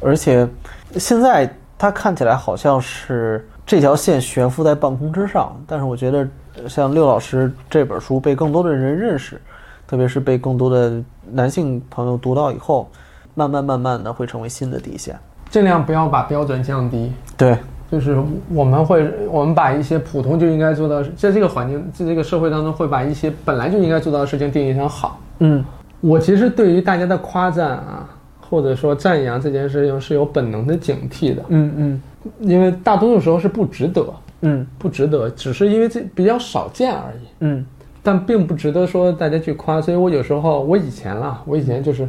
[0.00, 0.48] 而且
[0.96, 9.38] 现在他看起来好像是这条线悬浮在半空之上，但是我觉得呃像六老师这本书被更多的人认识，
[9.86, 11.00] 特别是被更多的
[11.30, 12.88] 男性朋友读到以后，
[13.34, 15.14] 慢慢慢慢的会成为新的底线。
[15.50, 17.12] 尽量不要把标准降低。
[17.36, 17.58] 对，
[17.90, 18.16] 就是
[18.54, 25.18] 我们会，我们把一些普通就应该做到，在这个环境，在这个社会当中，会把一些本来就应该做到的事情定义成好。
[25.40, 25.64] 嗯。
[26.00, 28.08] 我其实对于大家的夸赞啊，
[28.40, 32.02] 或者说赞扬这件事情是有本能的警惕的，嗯嗯。
[32.40, 34.06] 因为大多数时候是不值得，
[34.42, 34.64] 嗯。
[34.78, 37.66] 不值得，只是因为这比较少见而已，嗯。
[38.02, 39.82] 但并不值得说大家去夸。
[39.82, 42.08] 所以我有时候，我以前啦，我以前就是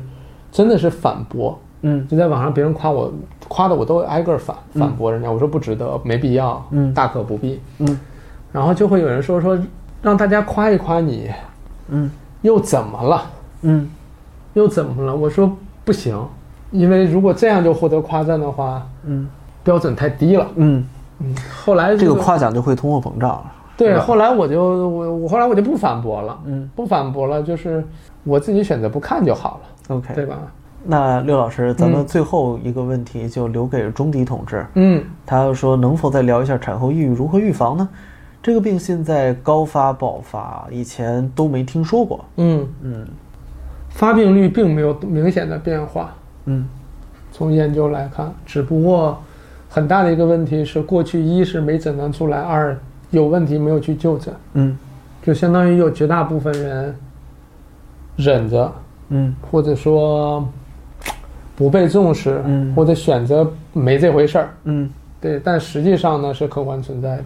[0.51, 2.07] 真的是反驳，嗯。
[2.07, 3.11] 就在网上别人夸我，
[3.51, 7.59] 夸的我都挨个儿反反驳人家，我说不值得，没必要，嗯大可不必。
[7.79, 7.99] 嗯
[8.53, 9.59] 然后就会有人说说，
[10.01, 11.29] 让大家夸一夸你，
[11.89, 12.09] 嗯
[12.43, 13.23] 又怎么了？
[13.63, 13.89] 嗯
[14.53, 15.13] 又怎么了？
[15.13, 15.51] 我说
[15.83, 16.17] 不行，
[16.71, 19.27] 因为如果这样就获得夸赞的话，嗯
[19.65, 20.47] 标准太低了。
[20.55, 20.87] 嗯，
[21.19, 23.51] 嗯，后来这个夸奖就会通货膨胀了。
[23.75, 27.83] 对，后来我就我我后来我就不反驳了，嗯不反驳了，就是
[28.23, 30.37] 我自己选择不看就好了，，OK，对吧？
[30.83, 32.05] 那六老师，咱们嗯。
[32.05, 34.65] 最后一个问题就留给钟迪同志。
[34.73, 37.87] 嗯，他说：“能否再聊一下产后抑郁如何预防呢？
[38.41, 42.25] 这个病现在高发爆发，以前都没听说过。
[42.37, 43.07] 嗯，嗯。
[43.89, 46.13] 发病率并没有明显的变化，
[46.45, 46.67] 嗯。
[47.31, 49.21] 从研究来看，只不过
[49.69, 52.75] 很大的一个问题是，过去一是没诊断出来，二
[53.11, 54.77] 有问题没有去就诊，嗯。
[55.21, 56.95] 就相当于有绝大部分人
[58.15, 58.73] 忍着，
[59.09, 59.35] 嗯。
[59.51, 60.47] 或者说
[61.55, 62.73] 不被重视，嗯。
[62.75, 64.89] 或者选择没这回事儿，嗯。
[65.19, 67.25] 对，但实际上呢是客观存在的。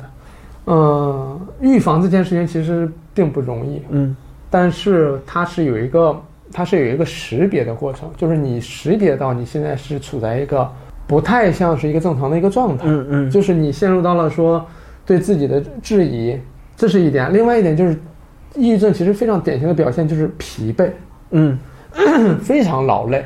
[0.67, 4.15] 嗯，预防这件事情其实并不容易，嗯。
[4.49, 6.21] 但是它是有一个，
[6.51, 10.69] 它是有一个识别的过程，就是你识别到你现在是处在一个
[11.07, 13.30] 不太像是一个正常的一个状态，嗯嗯。
[13.30, 14.65] 就是你陷入到了说
[15.05, 16.38] 对自己的质疑，
[16.76, 17.32] 这是一点。
[17.34, 17.97] 另外一点就是，
[18.55, 20.89] 抑郁症其实非常典型的表现就是疲惫，
[21.32, 21.57] 嗯。
[22.43, 23.26] 非常劳累，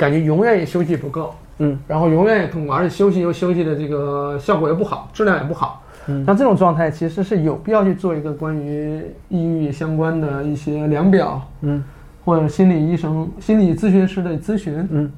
[0.00, 1.78] 感觉永远也休息不够，嗯。
[1.86, 6.24] 然后永远也痛苦，而且休息又休息的这个效果又不好，质量也不好，嗯。
[6.26, 11.84] 那这种状态其实是有必要去做一个关于抑郁相关的一些量表，嗯。
[12.24, 15.12] 或者心理医生、心理咨询师的咨询，嗯。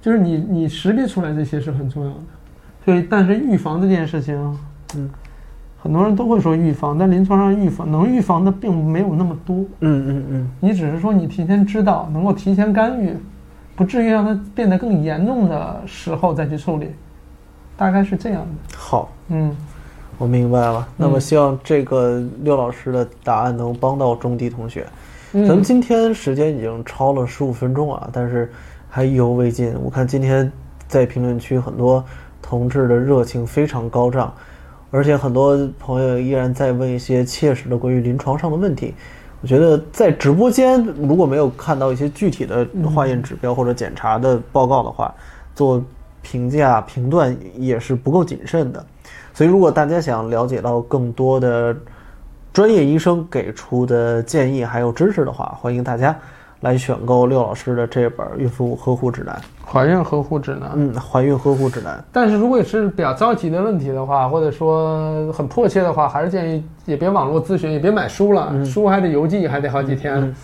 [0.00, 2.16] 就是你你识别出来这些是很重要的。
[2.84, 4.36] 所以，但是预防这件事情，
[4.94, 5.10] 嗯，
[5.82, 9.56] 很多人都会说预防，但临床上预防能预防的并没有那么多。
[9.80, 13.16] 嗯嗯嗯，你只是说你提前知道，能够提前干预，
[13.76, 16.90] 不至于让它变得更严重的时候再去处理，
[17.76, 18.76] 大概是这样的。
[18.76, 19.56] 好，嗯，
[20.18, 20.86] 我明白了。
[20.96, 24.86] 那么嗯希望这个六老师的答案能帮到中低同学。
[25.32, 28.52] 嗯咱们今天时间已经超了十五分钟啊，但是
[28.88, 29.74] 还意犹未尽。
[29.82, 30.50] 我看今天
[30.86, 32.04] 在评论区很多
[32.40, 34.32] 同志的热情非常高涨，
[34.92, 38.94] 而且很多朋友依然在问一些切实的关于临床上的问题。
[39.44, 45.14] 我觉得在直播间如果没有看到一些具体的化验指标或者检查的报告的话，
[45.54, 45.84] 做
[46.22, 48.82] 评价评断也是不够谨慎的。
[49.34, 51.76] 所以，如果大家想了解到更多的
[52.54, 56.18] 专业医生给出的建议还有知识的话，欢迎大家
[56.64, 59.36] 来选购六老师的这本《孕妇呵护指南》。
[59.70, 60.70] 怀孕呵护指南。
[60.74, 62.02] 嗯，怀孕呵护指南。
[62.10, 70.34] 但是如果是比较着急的问题的话，或者说很迫切的话，还是建议也别网络咨询，也别买书了，书还得邮寄，还得好几天，嗯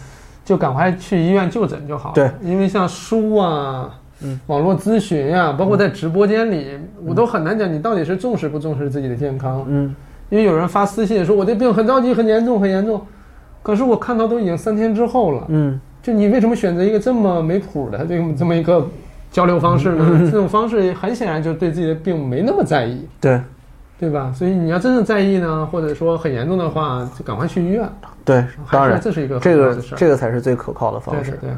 [0.44, 2.12] 就赶快去医院就诊就好。
[2.12, 3.90] 对，因为像书啊。
[4.22, 9.64] 嗯网络咨询呀、包括在直播间里，我都很难讲你到底是重视不重视自己的健康。
[9.66, 9.96] 嗯
[10.28, 13.00] 因为有人发私信说我这病很着急、很严重、很严重，
[13.62, 15.44] 可是我看到都已经三天之后了。
[15.48, 18.86] 嗯就你为什么选择一个这么没谱的这么这么一个
[19.30, 20.04] 交流方式呢？
[20.08, 23.40] 嗯这种方式很显然就对自己的病没那么在意，对
[23.98, 24.32] 对吧？
[24.34, 27.86] 所以你要真正在意呢，或者说很严重的话，就赶快去医院。
[28.24, 31.50] 对，当然这是一个这个这个才是最可靠的方式对对。
[31.50, 31.56] 对，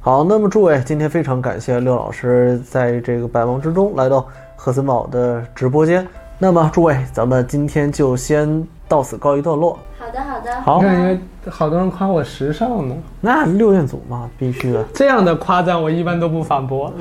[0.00, 4.26] 好，那么诸位，今天非常感谢六老师在这个百忙之中来到
[4.56, 6.06] 赫森堡的直播间。
[6.38, 9.78] 那么诸位，咱们今天就先到此告一段落。
[9.98, 11.18] 好的好的，好你看，因为
[11.48, 14.84] 好多人夸我时尚呢，那六院组嘛，必须的。
[14.92, 16.92] 这样的夸赞我一般都不反驳。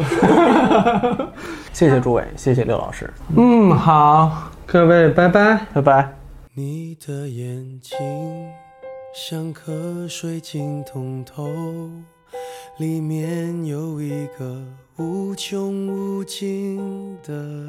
[1.74, 5.60] 谢谢诸位，谢谢六老师，嗯，好，各位，拜拜。
[5.74, 6.10] 拜拜。
[6.54, 7.98] 你的眼睛
[9.16, 11.50] 像颗水晶通透，
[12.78, 14.62] 里面有一个
[14.98, 17.68] 无穷无尽的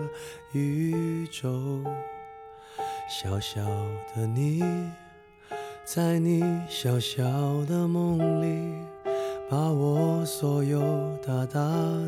[0.52, 1.82] 宇宙。
[3.08, 3.62] 小小
[4.14, 4.62] 的你，
[5.86, 7.22] 在你小小
[7.64, 8.78] 的梦里，
[9.48, 10.82] 把我所有
[11.26, 11.60] 大大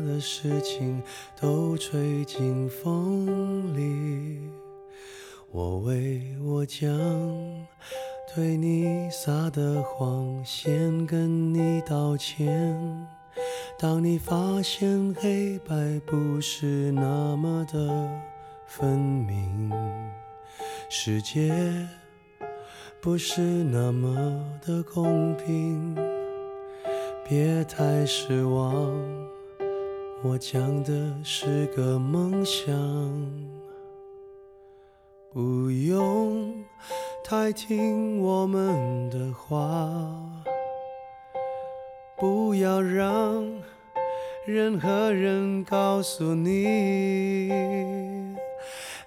[0.05, 1.01] 的事情
[1.35, 4.39] 都吹进风里。
[5.49, 6.91] 我为我将
[8.35, 13.16] 对你撒的谎先跟你道歉。
[13.79, 18.09] 当你发现黑白不是那么的
[18.65, 19.71] 分明，
[20.89, 21.87] 世界
[22.99, 25.95] 不是那么的公平，
[27.23, 28.91] 别太失望。
[30.23, 30.91] 我讲的
[31.23, 32.75] 是个梦想。
[35.31, 36.51] 不用
[37.23, 40.09] 太听我们的话，
[42.19, 43.45] 不要让
[44.47, 47.47] 任何人告诉你，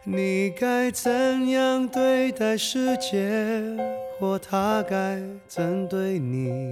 [0.05, 3.29] 你该怎样对待世界，
[4.19, 6.63] 或他该怎对你，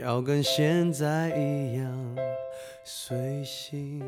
[0.00, 2.16] 要跟现在一样
[2.84, 4.02] 随性。